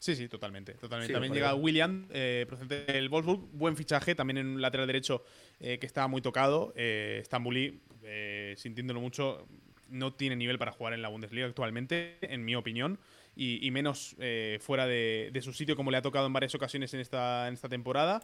[0.00, 0.74] Sí, sí, totalmente.
[0.74, 1.12] totalmente.
[1.12, 3.48] también llega William, eh, procedente del Wolfsburg.
[3.52, 5.24] Buen fichaje, también en un lateral derecho
[5.58, 6.72] eh, que estaba muy tocado.
[6.76, 9.46] Eh, Stambuli, eh, sintiéndolo mucho,
[9.88, 12.98] no tiene nivel para jugar en la Bundesliga actualmente, en mi opinión,
[13.36, 17.00] y, menos eh, fuera de, su sitio como le ha tocado en varias ocasiones en
[17.00, 18.20] esta, en esta temporada.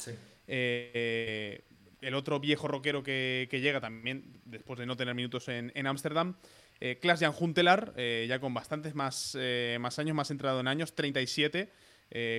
[0.49, 1.63] Eh,
[2.01, 6.35] el otro viejo rockero que, llega también, después de no tener minutos en Ámsterdam,
[6.81, 9.37] eh, Klaas-Jan Huntelaar, eh, ya con bastantes más,
[9.79, 11.71] más años, más entrado en años, 37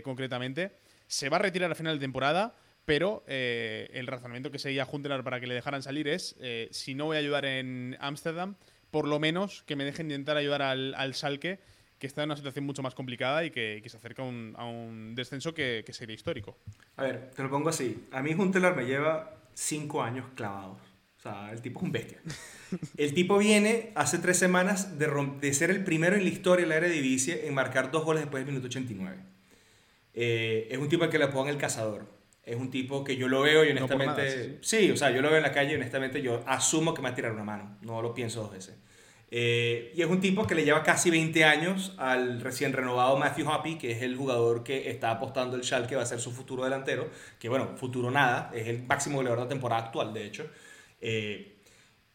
[0.03, 5.23] concretamente, se va a retirar a final de temporada pero el razonamiento que seguía Huntelaar
[5.23, 6.35] para que le dejaran salir es,
[6.69, 8.55] si no voy a ayudar en Ámsterdam,
[8.95, 11.59] por lo menos que me dejen intentar ayudar al, al Salque,
[11.99, 15.53] que está en una situación mucho más complicada y que, se acerca a un, descenso
[15.53, 16.55] que, sería histórico.
[16.95, 18.07] A ver, te lo pongo así.
[18.13, 20.77] A mí Juntelar me lleva cinco años clavados.
[21.17, 22.19] O sea, el tipo es un bestia.
[22.97, 25.07] El tipo viene hace tres semanas de,
[25.41, 28.45] de ser el primero en la historia de la Eredivisie en marcar dos goles después
[28.45, 29.17] del minuto 89.
[30.13, 32.05] Eh, es un tipo al que le pongan el cazador.
[32.45, 34.59] Es un tipo que yo lo veo y honestamente...
[34.61, 34.91] sí.
[34.91, 37.13] o sea, yo lo veo en la calle y honestamente yo asumo que me va
[37.13, 37.77] a tirar una mano.
[37.81, 38.75] No lo pienso dos veces.
[39.31, 43.49] Eh, y es un tipo que le lleva casi 20 años al recién renovado Matthew
[43.49, 46.31] Hoppy, que es el jugador que está apostando el Schalke que va a ser su
[46.31, 47.09] futuro delantero.
[47.39, 50.49] Que bueno, futuro nada, es el máximo goleador de la temporada actual, de hecho.
[51.01, 51.54] Eh,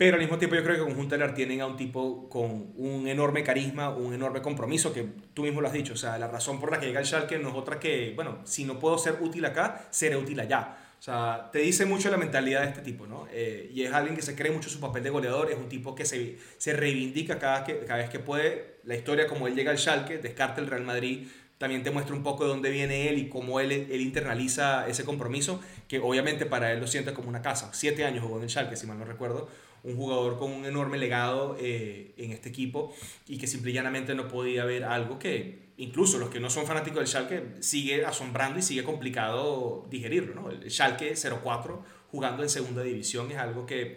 [0.01, 3.07] pero al mismo tiempo yo creo que con Juntelar tienen a un tipo con un
[3.07, 5.93] enorme carisma, un enorme compromiso, que tú mismo lo has dicho.
[5.93, 8.39] O sea, la razón por la que llega el Schalke no es otra que, bueno,
[8.45, 10.75] si no puedo ser útil acá, seré útil allá.
[10.99, 13.29] O sea, te dice mucho la mentalidad de este tipo, ¿no?
[13.31, 15.95] Eh, y es alguien que se cree mucho su papel de goleador, es un tipo
[15.95, 18.77] que se, se reivindica cada, que, cada vez que puede.
[18.85, 22.23] La historia como él llega al Schalke, descarta el Real Madrid, también te muestra un
[22.23, 26.73] poco de dónde viene él y cómo él, él internaliza ese compromiso, que obviamente para
[26.73, 27.69] él lo siente como una casa.
[27.75, 29.51] Siete años jugó en el Schalke, si mal no recuerdo
[29.83, 32.95] un jugador con un enorme legado eh, en este equipo
[33.27, 36.67] y que simple y llanamente no podía ver algo que incluso los que no son
[36.67, 40.35] fanáticos del Schalke sigue asombrando y sigue complicado digerirlo.
[40.35, 40.51] ¿no?
[40.51, 43.97] El Schalke 04 jugando en segunda división es algo que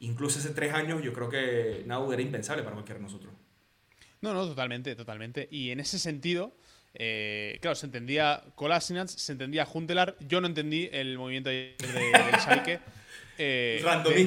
[0.00, 3.32] incluso hace tres años yo creo que nada era impensable para cualquiera de nosotros.
[4.20, 5.48] No, no, totalmente, totalmente.
[5.50, 6.52] Y en ese sentido,
[6.94, 10.16] eh, claro, se entendía Kolasinac, se entendía Juntelar.
[10.20, 12.80] Yo no entendí el movimiento de, del Schalke.
[13.40, 13.80] Eh,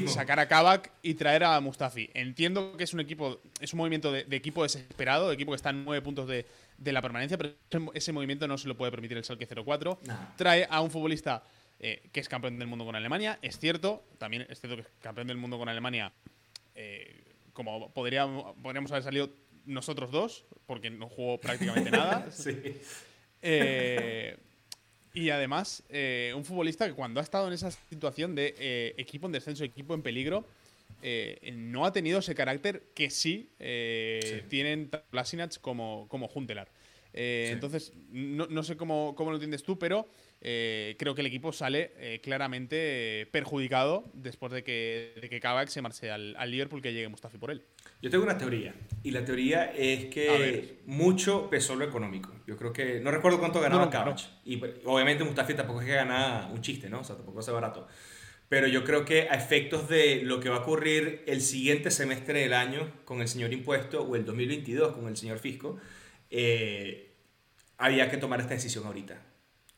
[0.08, 2.10] sacar a Kavak y traer a Mustafi.
[2.14, 5.70] Entiendo que es un equipo, es un movimiento de, equipo desesperado, de equipo que está
[5.70, 6.46] en nueve puntos de,
[6.78, 7.54] la permanencia, pero
[7.94, 10.00] ese movimiento no se lo puede permitir el Salque 04.
[10.38, 11.44] Trae a un futbolista
[11.80, 14.88] eh, que es campeón del mundo con Alemania, es cierto, también es cierto que es
[15.02, 16.14] campeón del mundo con Alemania,
[16.74, 19.30] eh, como podríamos, podríamos haber salido
[19.66, 22.28] nosotros dos, porque no jugó prácticamente nada.
[22.32, 22.80] sí.
[23.42, 24.38] Eh,
[25.14, 29.26] y además, eh, un futbolista que cuando ha estado en esa situación de eh, equipo
[29.26, 30.46] en descenso, equipo en peligro,
[31.02, 33.50] eh, no ha tenido ese carácter que sí,
[34.50, 36.70] tienen Lasinac como, como Juntelar.
[37.14, 40.08] Entonces, no, no, sé cómo, cómo, lo entiendes tú, pero
[40.42, 46.10] creo que el equipo sale claramente perjudicado después de que, de que Kavak se marche
[46.10, 47.64] al, al Liverpool que llegue Mustafi por él.
[48.02, 48.74] Yo tengo una teoría,
[49.04, 52.34] y la teoría es que mucho pesó lo económico.
[52.48, 55.94] Yo creo que, no recuerdo cuánto ganaba no, y pues, obviamente Mustafi tampoco es que
[55.94, 57.02] gana un chiste, ¿no?
[57.02, 57.88] O sea, tampoco es barato.
[58.50, 62.42] Pero yo creo que a efectos de lo que va a ocurrir el siguiente semestre
[62.42, 65.78] del año con el señor impuesto o el 2022 con el señor fisco,
[66.30, 67.14] eh,
[67.78, 69.22] había que tomar esta decisión ahorita.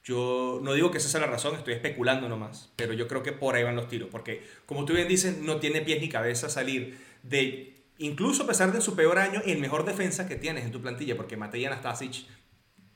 [0.03, 3.31] Yo no digo que esa sea la razón, estoy especulando nomás, pero yo creo que
[3.31, 6.49] por ahí van los tiros, porque como tú bien dices, no tiene pies ni cabeza
[6.49, 10.71] salir de incluso a pesar de su peor año, el mejor defensa que tienes en
[10.71, 12.25] tu plantilla, porque Matej Anastasic,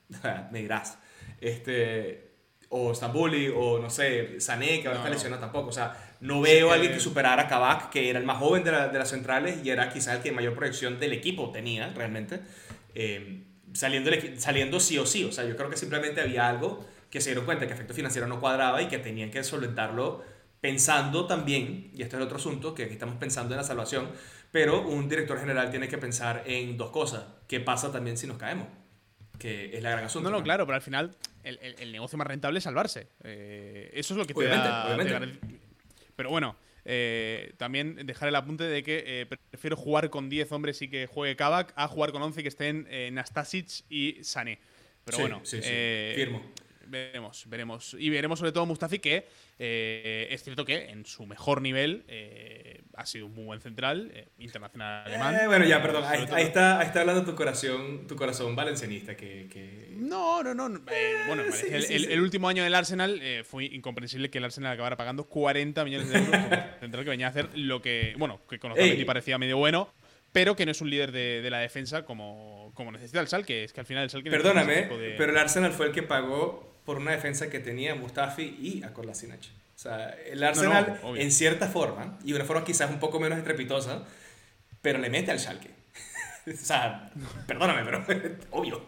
[0.52, 1.00] me dirás,
[1.40, 2.28] este,
[2.70, 5.70] o Stambuli, o no sé, Sané, que ahora está lesionado tampoco.
[5.70, 8.64] O sea, no veo a alguien que superara a Kabak, que era el más joven
[8.64, 12.42] de, las centrales y era quizás el que mayor proyección del equipo tenía realmente,
[12.96, 13.44] eh,
[13.74, 15.24] saliendo, saliendo sí o sí.
[15.24, 18.28] O sea, yo creo que simplemente había algo que se dieron cuenta que efecto financiero
[18.28, 20.24] no cuadraba y que tenían que solventarlo
[20.62, 24.10] pensando también, y este es el otro asunto, que aquí estamos pensando en la salvación,
[24.52, 27.26] pero un director general tiene que pensar en dos cosas.
[27.48, 28.68] ¿Qué pasa también si nos caemos?
[29.38, 30.30] que es la gran asunto.
[30.30, 33.08] No, no, claro, pero al final el, negocio más rentable es salvarse.
[33.24, 35.40] Eh, eso es lo que te obviamente,
[36.16, 40.82] Pero bueno, eh, también dejar el apunte de que eh, prefiero jugar con 10 hombres
[40.82, 44.60] y que juegue Kavak a jugar con 11 que estén Nastasic y Sané.
[45.06, 45.62] Pero bueno, sí,
[46.16, 46.42] firmo.
[46.88, 47.96] Veremos, veremos.
[48.00, 49.28] Y veremos sobre todo Mustafi que
[49.60, 54.12] eh, es cierto que en su mejor nivel eh, ha sido un muy buen central,
[54.14, 55.36] eh, internacional alemán.
[55.48, 59.16] bueno, ya, perdón, ahí, está, ahí está hablando tu corazón, tu corazón valencianista.
[59.16, 60.70] Que, No, no, no.
[61.28, 66.10] bueno, el, último año del Arsenal fue incomprensible que el Arsenal acabara pagando 40 millones
[66.10, 69.38] de euros por central que venía a hacer lo que, bueno, que con y parecía
[69.38, 69.92] medio bueno
[70.32, 73.64] pero que no es un líder de, la defensa como, como necesita el Salque.
[73.64, 74.30] Es que al final el Salque.
[74.30, 78.82] Perdóname, pero el Arsenal fue el que pagó por una defensa que tenía Mustafi y
[78.82, 79.14] a O
[79.76, 84.06] sea, el Arsenal, en cierta forma, y una forma quizás un poco menos estrepitosa,
[84.82, 85.70] pero le mete al Schalke.
[86.48, 87.12] o sea,
[87.46, 88.06] perdóname, pero
[88.52, 88.86] obvio.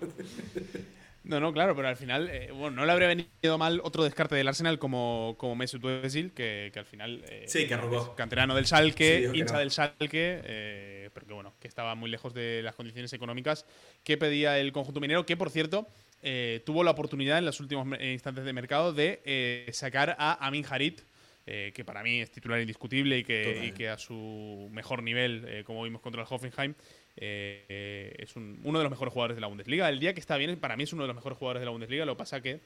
[1.25, 4.33] No, no, claro, pero al final, eh, bueno, no le habría venido mal otro descarte
[4.33, 7.25] del Arsenal como, como Mesut Özil, que, que al final...
[7.27, 8.15] Eh, sí, que arrugó.
[8.15, 12.61] Canterano del Schalke, hincha del Schalke, eh, pero que bueno, que estaba muy lejos de
[12.63, 13.65] las condiciones económicas
[14.05, 15.85] que pedía el conjunto minero, que por cierto,
[16.21, 20.65] eh, tuvo la oportunidad en los últimos instantes de mercado de eh, sacar a Amin
[20.69, 21.01] Harit,
[21.45, 25.83] eh, que para mí es titular indiscutible y que, que a su mejor nivel, como
[25.83, 26.75] vimos contra el Hoffenheim,
[27.15, 29.89] es uno de los mejores jugadores de la Bundesliga.
[29.89, 31.71] El día que está bien, para mí es uno de los mejores jugadores de la
[31.71, 32.59] Bundesliga, lo que pasa que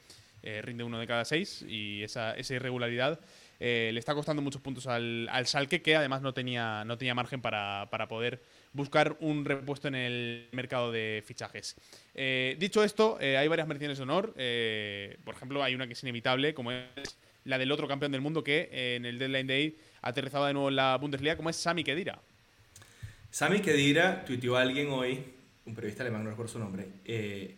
[0.61, 3.21] rinde uno de cada seis y esa, esa irregularidad
[3.59, 7.41] le está costando muchos puntos al, al Schalke, que además no tenía, no tenía margen
[7.41, 8.41] para, para poder
[8.73, 11.75] buscar un repuesto en el mercado de fichajes.
[12.13, 14.33] Eh, dicho esto, eh, hay varias menciones de honor.
[14.35, 18.21] Eh, por ejemplo, hay una que es inevitable, como es la del otro campeón del
[18.21, 21.55] mundo que en el Deadline Day ha aterrizado de nuevo en la Bundesliga, como es
[21.55, 22.19] Sami Kedira.
[23.29, 25.23] Sami Kedira tuiteó a alguien hoy,
[25.65, 26.87] un periodista alemán, no recuerdo su nombre,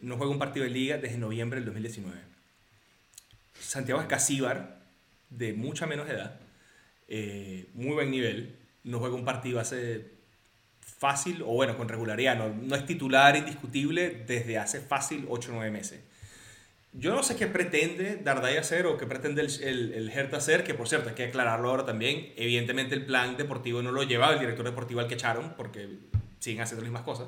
[0.02, 2.18] no juega un partido de liga desde noviembre del 2019.
[3.60, 4.80] Santiago Escasíbar,
[5.30, 6.40] de mucha menos edad,
[7.74, 10.15] muy buen nivel, no juega un partido hace
[10.98, 15.72] fácil, o bueno, con regularidad, no, es titular indiscutible desde hace fácil 8 o 9
[15.72, 16.02] meses.
[16.94, 20.64] Yo no sé qué pretende Dardai hacer o qué pretende el, el, el, Hertha hacer,
[20.64, 22.32] que por cierto hay que aclararlo ahora también.
[22.38, 25.90] Evidentemente el plan deportivo no lo llevaba el director deportivo al que echaron, porque
[26.40, 27.28] siguen haciendo las mismas cosas.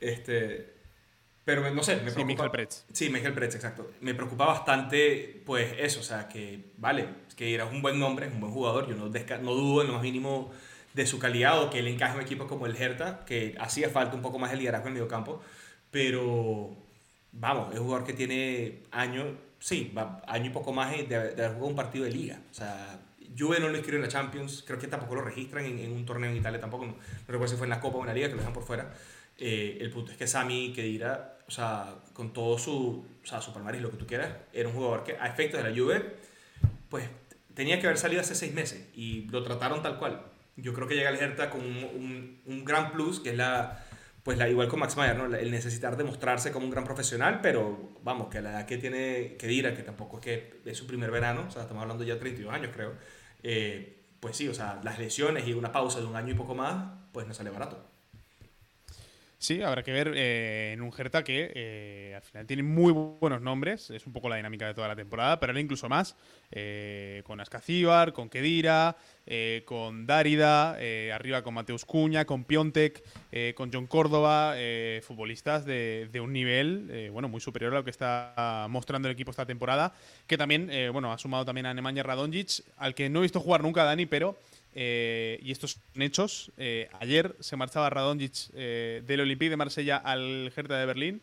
[0.00, 0.74] Este,
[1.44, 2.20] pero no sé, me preocupa.
[2.20, 2.84] Sí, Miguel Pretz.
[2.92, 3.90] Sí, Miguel Pretz, exacto.
[4.00, 8.40] Me preocupa bastante, pues eso, o sea, que vale, que era un buen nombre, un
[8.40, 10.50] buen jugador, yo no, no dudo en lo más mínimo
[10.94, 13.90] de su calidad o que él encaje en un equipo como el Hertha, que hacía
[13.90, 15.42] falta un poco más de liderazgo en el mediocampo,
[15.90, 16.76] pero
[17.32, 19.26] vamos, es un jugador que tiene años,
[19.58, 19.92] sí,
[20.26, 22.40] año y poco más de, de haber jugado un partido de liga.
[22.50, 23.00] O sea,
[23.36, 26.30] Juve no lo inscribió en la Champions, creo que tampoco lo registran en, un torneo
[26.30, 28.34] en Italia, tampoco, no, recuerdo si fue en la Copa o en la Liga, que
[28.34, 28.94] lo dejan por fuera.
[29.36, 33.52] Eh, el punto es que Sami dirá o sea, con todo su, o sea, su
[33.52, 36.14] palmarés, lo que tú quieras, era un jugador que a efectos de la Juve,
[36.88, 37.08] pues
[37.54, 40.22] tenía que haber salido hace seis meses y lo trataron tal cual
[40.56, 43.84] yo creo que llega el Hertha con un, un, gran plus, que es la,
[44.22, 45.34] pues la, igual con Max Mayer, ¿no?
[45.34, 49.46] el necesitar demostrarse como un gran profesional, pero vamos, que la edad que tiene que
[49.46, 52.20] Dira, que tampoco es que es su primer verano, o sea, estamos hablando ya de
[52.20, 52.94] 32 años creo,
[53.42, 56.54] eh, pues sí, o sea, las lesiones y una pausa de un año y poco
[56.54, 57.84] más, pues no sale barato.
[59.44, 63.42] Sí, habrá que ver eh, en un Hertha que eh, al final tiene muy buenos
[63.42, 66.16] nombres, es un poco la dinámica de toda la temporada, pero ahora incluso más,
[66.50, 68.96] eh, con Ascacíbar, con Kedira,
[69.66, 70.78] con Dárida,
[71.14, 73.02] arriba con Mateus Cuña, con Piontek,
[73.54, 74.54] con John Córdoba,
[75.02, 79.46] futbolistas de, un nivel bueno muy superior a lo que está mostrando el equipo esta
[79.46, 79.94] temporada,
[80.26, 83.62] que también bueno ha sumado también a Nemanja Radonjic, al que no he visto jugar
[83.62, 84.36] nunca Dani, pero
[84.74, 86.52] eh, y estos son hechos.
[86.56, 91.20] Eh, ayer se marchaba Radonjic eh, del Olympique de Marsella al Hertha de Berlín.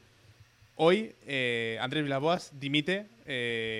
[0.75, 1.13] Hoy
[1.79, 3.05] Andrés Vilaboas dimite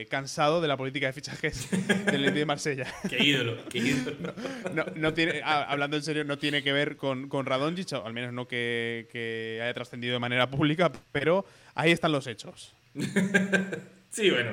[0.10, 1.72] cansado de la política de fichajes
[2.06, 2.94] del Olympique de Marsella.
[3.10, 4.34] qué ídolo, qué ídolo.
[4.96, 8.14] No, tiene, ah, hablando en serio, no tiene que ver con, con Radonjic, o al
[8.14, 12.76] menos no que, haya trascendido de manera pública, pero ahí están los hechos.
[14.12, 14.52] sí, bueno.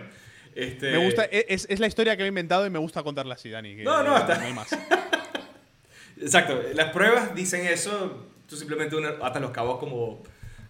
[0.58, 0.90] Este...
[0.90, 3.76] Me gusta, es, es, la historia que he inventado y me gusta contarla así, Dani.
[3.76, 4.38] no, no, hasta...
[4.38, 4.68] no hay más.
[6.20, 10.20] Exacto, las pruebas dicen eso, tú simplemente atas los cabos como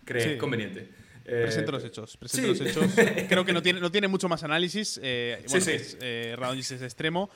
[0.05, 0.91] crees conveniente.
[1.25, 2.85] Eh, presento los hechos, presento los hechos.
[3.31, 5.01] Creo que no tiene, no tiene mucho más análisis.
[5.03, 5.97] Eh, bueno, sí, sí.
[6.03, 7.31] Eh, es, extremo.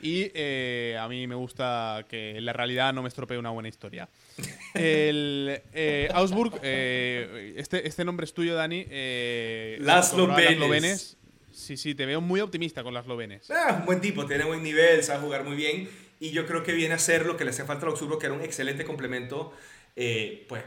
[0.00, 4.08] Y eh, a mí me gusta que la realidad no me estropee una buena historia.
[4.74, 5.60] El
[6.14, 8.86] Augsburg, este, este nombre es tuyo, Dani.
[9.80, 11.16] Las Lobenes.
[11.60, 13.50] Sí, sí, te veo muy optimista con las Lobenes.
[13.50, 15.88] Ah, un buen tipo, tiene buen nivel, sabe jugar muy bien
[16.20, 18.26] y yo creo que viene a ser lo que le hacía falta al Augsburgo, que
[18.26, 19.52] era un excelente complemento,
[19.96, 20.62] eh, pues,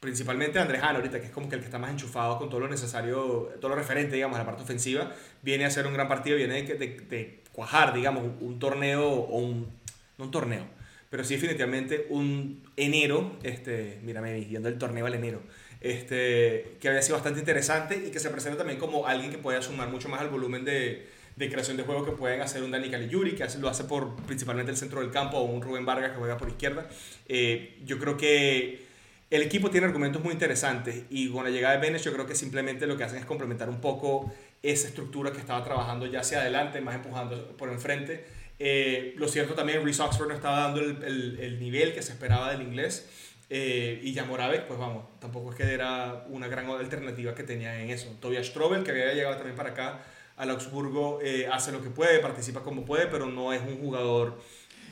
[0.00, 2.60] principalmente Andrés Hano ahorita, que es como que el que está más enchufado con todo
[2.60, 6.08] lo necesario, todo lo referente, digamos, a la parte ofensiva, viene a hacer un gran
[6.08, 9.68] partido, viene de, de, cuajar, digamos, un, torneo o un,
[10.18, 10.64] no un torneo,
[11.10, 15.42] pero sí definitivamente un enero, este, mírame viendo el torneo al enero,
[15.80, 19.62] este, que había sido bastante interesante y que se presenta también como alguien que puede
[19.62, 22.90] sumar mucho más al volumen de, de creación de juego que pueden hacer un Dani
[22.90, 26.16] Caligiuri, que lo hace por principalmente el centro del campo, o un Rubén Vargas que
[26.16, 26.88] juega por izquierda.
[27.28, 28.86] Eh, yo creo que
[29.30, 32.34] el equipo tiene argumentos muy interesantes y con la llegada de Benes yo creo que
[32.34, 36.40] simplemente lo que hacen es complementar un poco esa estructura que estaba trabajando ya hacia
[36.40, 38.24] adelante, más empujando por enfrente.
[38.58, 42.12] Eh, lo cierto también, Reese Oxford no estaba dando el, el, el nivel que se
[42.12, 43.08] esperaba del inglés.
[43.50, 47.90] Eh, y Yamoravec, pues vamos, tampoco es que era una gran alternativa que tenía en
[47.90, 48.08] eso.
[48.20, 50.02] Tobias Strobel, que había llegado también para acá
[50.36, 54.38] al Augsburgo, eh, hace lo que puede, participa como puede, pero no es un jugador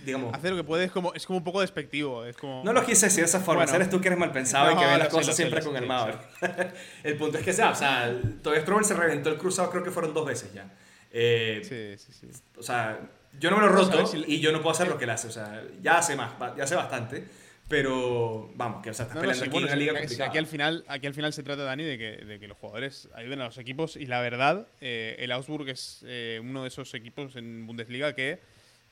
[0.07, 0.33] digamos.
[0.33, 2.25] Hacer lo que puede es como, es como un poco despectivo.
[2.25, 2.63] Es como...
[2.65, 3.65] No lo quise decir de esa forma.
[3.65, 6.17] Eres tú que eres mal pensado y que ves las cosas siempre con el Mauer.
[7.03, 9.91] el punto es que sea, o sea, todavía Strober se reventó el cruzado, creo que
[9.91, 10.73] fueron dos veces ya.
[11.11, 12.43] Eh, sí, sí, sí.
[12.57, 12.99] O sea,
[13.39, 15.29] yo no me lo roto y yo no puedo hacer lo que él hace.
[15.29, 17.25] O sea, ya hace más, ya hace bastante.
[17.69, 20.29] Pero vamos, que o sea, estás peleando aquí en una liga complicada.
[20.29, 23.09] Aquí al, final, aquí al final se trata, Dani, de que, de que los jugadores
[23.15, 23.97] ayuden a los equipos.
[23.97, 28.39] Y la verdad, eh, el Augsburg es eh, uno de esos equipos en Bundesliga que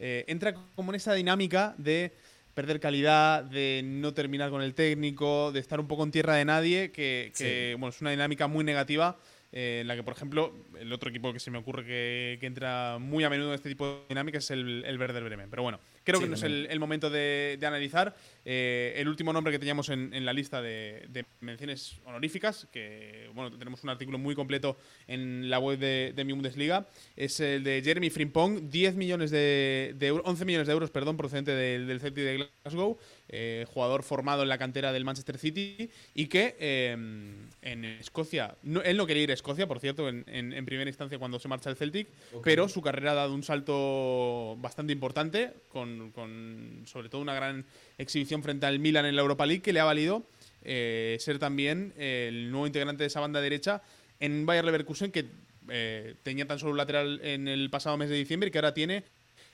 [0.01, 2.13] eh, entra como en esa dinámica de
[2.55, 6.45] perder calidad, de no terminar con el técnico, de estar un poco en tierra de
[6.45, 9.19] nadie, que, bueno, es una dinámica muy negativa.
[9.57, 12.99] Eh, en la que, por ejemplo, el otro equipo que se me ocurre que, entra
[12.99, 15.49] muy a menudo en este tipo de dinámicas es el, el Werder Bremen.
[15.49, 18.15] Pero bueno, creo que no es el, momento de, analizar.
[18.45, 23.83] Eh, el último nombre que teníamos en, la lista de, menciones honoríficas, que bueno, tenemos
[23.83, 24.77] un artículo muy completo
[25.09, 26.87] en la web de, de mi Bundesliga,
[27.17, 31.53] es el de Jeremy Frimpong, 10 millones de, euros, 11 millones de euros, perdón, procedente
[31.53, 32.99] del, del Celtic de Glasgow,
[33.31, 38.97] eh, jugador formado en la cantera del Manchester City y que em, en Escocia, él
[38.99, 40.25] no quería ir a Escocia, por cierto, en,
[40.67, 42.07] primera instancia cuando se marcha el Celtic,
[42.43, 47.65] pero su carrera ha dado un salto bastante importante con con, sobre todo una gran
[47.97, 50.23] exhibición frente al Milan en la Europa League que le ha valido
[50.63, 53.81] eh, ser también el nuevo integrante de esa banda derecha
[54.21, 55.25] en Bayer Leverkusen que
[55.71, 58.75] eh, tenía tan solo un lateral en el pasado mes de diciembre y que ahora
[58.75, 59.03] tiene,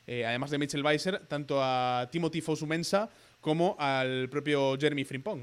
[0.09, 5.41] además de Mitchell Weiser, tanto a Timothy Fosumensa como al propio Jeremy Frimpong.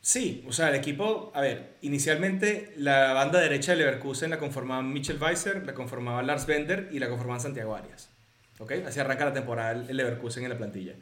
[0.00, 4.92] Sí, o sea, el equipo, a ver, inicialmente la banda derecha de Leverkusen la conformaban
[4.92, 8.10] Mitchell Weiser, la conformaba Lars Bender y la conformaban Santiago Arias.
[8.58, 8.72] ¿ok?
[8.86, 10.94] Así arranca la temporada el Leverkusen en la plantilla.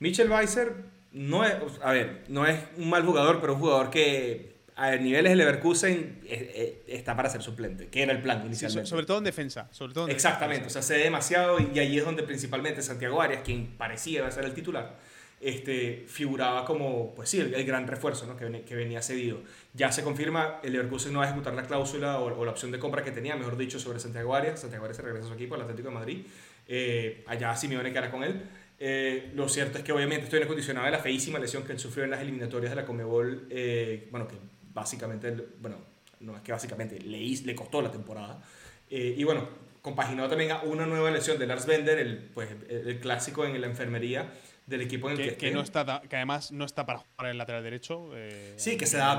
[0.00, 0.72] Mitchell Weiser
[1.12, 5.30] no es, a ver, no es un mal jugador, pero un jugador que a niveles
[5.30, 8.88] de Leverkusen eh, eh, está para ser suplente, que era el plan inicialmente.
[8.88, 9.68] sobre todo en defensa.
[9.72, 13.42] Sobre todo Exactamente, o sea, se ve demasiado y ahí es donde principalmente Santiago Arias,
[13.44, 14.96] quien parecía iba a ser el titular,
[15.40, 18.36] este, figuraba como, pues sí, el, gran refuerzo ¿no?
[18.36, 19.40] que, venía, que, venía cedido.
[19.74, 22.70] Ya se confirma, el Leverkusen no va a ejecutar la cláusula o, o, la opción
[22.70, 24.60] de compra que tenía, mejor dicho, sobre Santiago Arias.
[24.60, 26.26] Santiago Arias se regresa a su equipo, al Atlético de Madrid.
[26.68, 28.42] Eh, allá Simeone que era con él.
[28.78, 32.04] Eh, lo cierto es que obviamente estoy condicionado de la feísima lesión que él sufrió
[32.04, 34.36] en las eliminatorias de la Comebol, eh, bueno, que
[34.78, 35.76] básicamente, bueno,
[36.20, 38.42] no es que básicamente le, le costó la temporada.
[38.90, 39.48] Eh, y bueno,
[39.82, 43.66] compaginado también a una nueva lesión de Lars Bender, el, pues, el, clásico en la
[43.66, 44.32] enfermería
[44.66, 47.30] del equipo en el que, que, no está que además no está para jugar en
[47.30, 48.10] el lateral derecho
[48.56, 49.18] sí que se da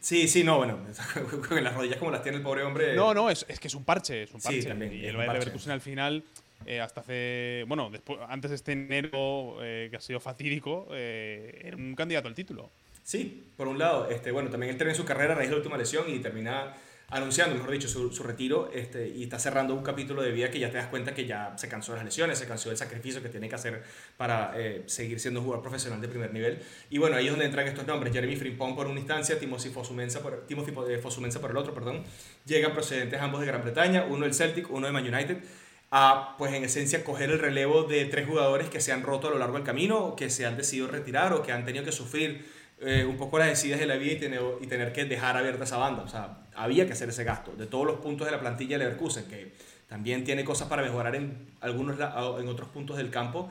[0.00, 0.78] sí sí no bueno
[1.48, 3.74] con las rodillas como las tiene el pobre hombre no no es, es que es
[3.74, 6.22] un parche es un parche sí, también, y el Bayern Leverkusen al final
[6.64, 11.62] eh, hasta hace, bueno, después, antes de este enero eh, que ha sido fatídico, eh,
[11.64, 12.70] era un candidato al título.
[13.06, 15.58] Sí, por un lado, este, bueno, también él termina su carrera a raíz de la
[15.58, 16.74] última lesión y termina
[17.08, 20.58] anunciando, mejor dicho, su, su, retiro este, y está cerrando un capítulo de vida que
[20.58, 23.22] ya te das cuenta que ya se cansó de las lesiones, se cansó del sacrificio
[23.22, 23.84] que tiene que hacer
[24.16, 26.60] para seguir siendo un jugador profesional de primer nivel.
[26.90, 30.20] Y bueno, ahí es donde entran estos nombres, Jeremy Frimpong por una instancia, Timothy Fosumensa
[30.20, 32.02] por, Timothy Fosumensa por el otro, perdón.
[32.44, 35.36] Llegan procedentes ambos de Gran Bretaña, uno del Celtic, uno de Man United
[35.92, 39.30] a, pues en esencia, coger el relevo de tres jugadores que se han roto a
[39.30, 42.55] lo largo del camino, que se han decidido retirar o que han tenido que sufrir
[42.80, 46.02] eh, un poco las decidas de la vida y tener, que dejar abierta esa banda.
[46.02, 47.52] O sea, había que hacer ese gasto.
[47.52, 49.52] De todos los puntos de la plantilla de Leverkusen, que
[49.88, 53.48] también tiene cosas para mejorar en, algunos, en otros puntos del campo,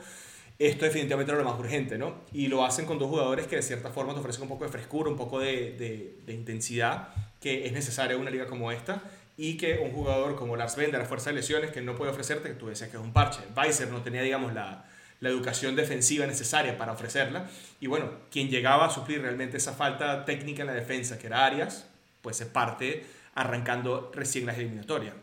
[0.58, 2.14] esto definitivamente era lo más urgente, ¿no?
[2.32, 4.70] Y lo hacen con dos jugadores que de cierta forma te ofrecen un poco de
[4.70, 7.08] frescura, un poco de, intensidad
[7.40, 9.02] que es necesaria en una liga como esta
[9.36, 12.48] y que un jugador como Lars Bender, a fuerza de lesiones, que no puede ofrecerte,
[12.48, 13.40] que tú decías que es un parche.
[13.54, 14.86] Weiser no tenía, digamos, la,
[15.20, 17.48] la educación defensiva necesaria para ofrecerla.
[17.80, 21.46] Y bueno, quien llegaba a suplir realmente esa falta técnica en la defensa, que era
[21.46, 21.86] Arias,
[22.22, 23.04] pues se parte
[23.34, 25.14] arrancando recién las eliminatorias.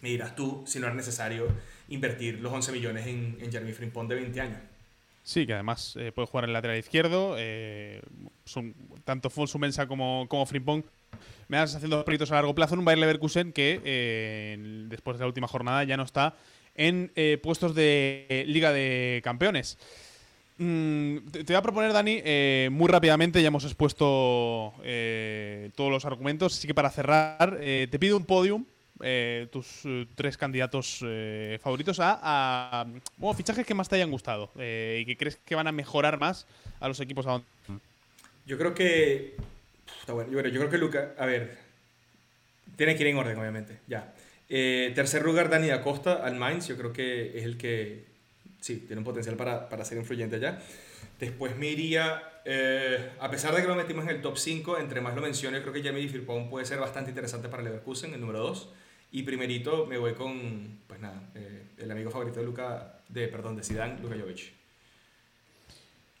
[0.00, 1.48] Me dirás tú si no era necesario
[1.88, 4.58] invertir los 11 millones en, en Jeremy Frimpong de 20 años.
[5.24, 7.36] Sí, que además eh, puede jugar en el lateral izquierdo.
[7.38, 8.02] Eh,
[8.44, 10.84] son, tanto Fonsu Mensa como, como Frimpong
[11.48, 15.22] me dan haciendo proyectos a largo plazo en un Bayer Leverkusen que eh, después de
[15.22, 16.36] la última jornada ya no está
[16.74, 17.12] en
[17.42, 19.78] puestos de Liga de Campeones.
[20.58, 22.22] Mm, te, voy a proponer, Dani,
[22.70, 24.74] muy rápidamente, ya hemos expuesto
[25.74, 28.64] todos los argumentos, así que para cerrar, te pido un podium
[29.02, 32.86] eh, tus eh, tres candidatos eh, favoritos a,
[33.36, 36.46] fichajes que más te hayan gustado y que crees que van a mejorar más
[36.78, 37.42] a los equipos a
[38.46, 39.36] Yo creo que.
[40.00, 40.30] Está bueno.
[40.30, 41.14] Yo, creo que Luca.
[41.18, 41.58] A ver.
[42.76, 43.78] Tiene que ir en orden, obviamente.
[43.88, 44.14] Ya.
[44.48, 46.68] Tercer lugar, Dani Acosta al Mainz.
[46.68, 48.04] Yo creo que es el que.
[48.60, 50.60] Sí, tiene un potencial para, para ser influyente allá.
[51.20, 52.22] Después me iría.
[53.20, 55.72] a pesar de que lo metimos en el top 5, entre más lo menciono, creo
[55.72, 58.68] que Jamie Firpón puede ser bastante interesante para Leverkusen, el número 2.
[59.14, 63.54] Y primerito me voy con, pues nada, eh, el amigo favorito de Luca, de, perdón,
[63.54, 64.52] de Zidane, Luka Jovic.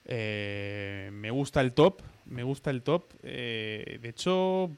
[0.04, 3.12] Eh, me gusta el top, me gusta el top.
[3.24, 4.70] Eh, de hecho,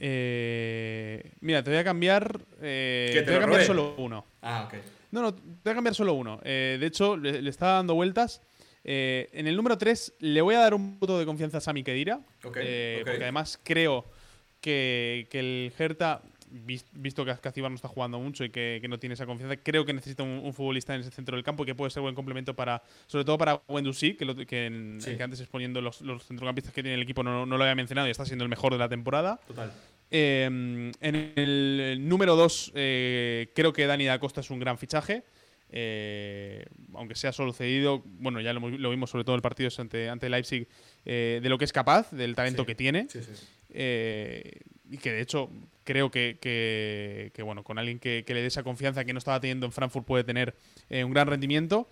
[0.00, 2.38] mira, te voy a cambiar.
[2.60, 4.24] te, voy a cambiar solo uno.
[4.42, 4.74] Ah, ok.
[5.10, 6.38] No, no, te voy a cambiar solo uno.
[6.42, 8.42] de hecho, le, estaba dando vueltas.
[8.84, 12.20] en el número 3 le voy a dar un voto de confianza a Sami Kedira.
[12.40, 14.04] Porque además creo
[14.60, 19.14] que, que el Hertha visto que Azcacíbar no está jugando mucho y que, no tiene
[19.14, 21.90] esa confianza, creo que necesita un, futbolista en ese centro del campo y que puede
[21.90, 26.00] ser buen complemento para, sobre todo para Wendusí, que, lo, que, que antes exponiendo los,
[26.00, 28.72] los, centrocampistas que tiene el equipo no, lo había mencionado y está siendo el mejor
[28.72, 29.40] de la temporada.
[29.46, 29.72] Total.
[30.10, 30.44] Eh,
[31.00, 35.24] en el número 2, eh, creo que Dani da Costa es un gran fichaje.
[35.70, 40.08] Eh, aunque sea solo cedido, bueno, ya lo, vimos sobre todo en el partido ante,
[40.08, 40.66] ante Leipzig,
[41.04, 43.06] de lo que es capaz, del talento que tiene.
[43.10, 43.32] Sí, sí,
[44.90, 45.50] y que de hecho
[45.84, 49.66] creo que, que, bueno, con alguien que, le dé esa confianza que no estaba teniendo
[49.66, 50.54] en Frankfurt puede tener
[50.90, 51.88] eh, un gran rendimiento.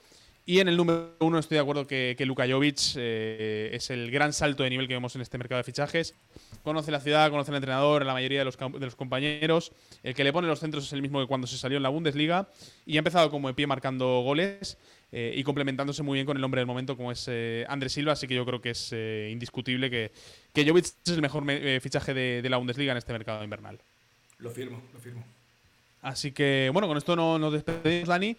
[0.49, 4.13] Y en el número uno estoy de acuerdo que, que Luka Jovic eh, es el
[4.13, 6.15] gran salto de nivel que vemos en este mercado de fichajes.
[6.63, 9.73] Conoce la ciudad, conoce al entrenador, la mayoría de los, de los compañeros.
[10.05, 11.89] El que le pone los centros es el mismo que cuando se salió en la
[11.89, 12.49] Bundesliga.
[12.87, 14.79] Y ha empezado como de pie marcando goles.
[15.13, 18.13] Eh, y complementándose muy bien con el hombre del momento como es eh, Andrés Silva,
[18.13, 20.11] así que yo creo que es eh, indiscutible que,
[20.53, 21.45] que Jovic es el mejor
[21.81, 23.79] fichaje de, la Bundesliga en este mercado invernal.
[24.39, 25.25] Lo firmo, lo firmo.
[26.07, 28.37] Así que, bueno, con esto no, nos despedimos, Dani.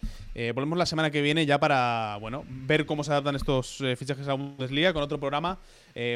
[0.54, 4.30] volvemos la semana que viene ya para, bueno, ver cómo se adaptan estos fichajes a
[4.30, 5.58] la Bundesliga con otro programa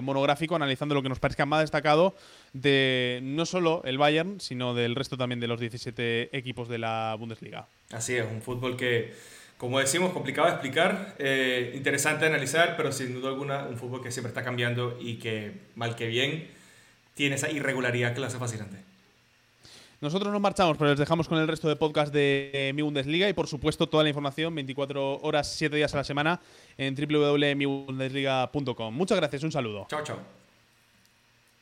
[0.02, 2.14] monográfico analizando lo que nos parezca más destacado
[2.52, 7.16] de no solo el Bayern, sino del resto también de los 17 equipos de la
[7.18, 7.66] Bundesliga.
[7.90, 9.12] Así es, un fútbol que
[9.62, 14.02] como decimos, complicado de explicar, eh, interesante de analizar, pero sin duda alguna un fútbol
[14.02, 16.48] que siempre está cambiando y que, mal que bien,
[17.14, 18.78] tiene esa irregularidad que lo hace fascinante.
[20.02, 23.32] Nosotros nos marchamos, pero les dejamos con el resto de podcast de Mi Bundesliga y
[23.34, 26.40] por supuesto toda la información 24 horas, 7 días a la semana
[26.76, 28.92] en www.mibundesliga.com.
[28.92, 29.86] Muchas gracias, un saludo.
[29.88, 30.41] Chao, chao.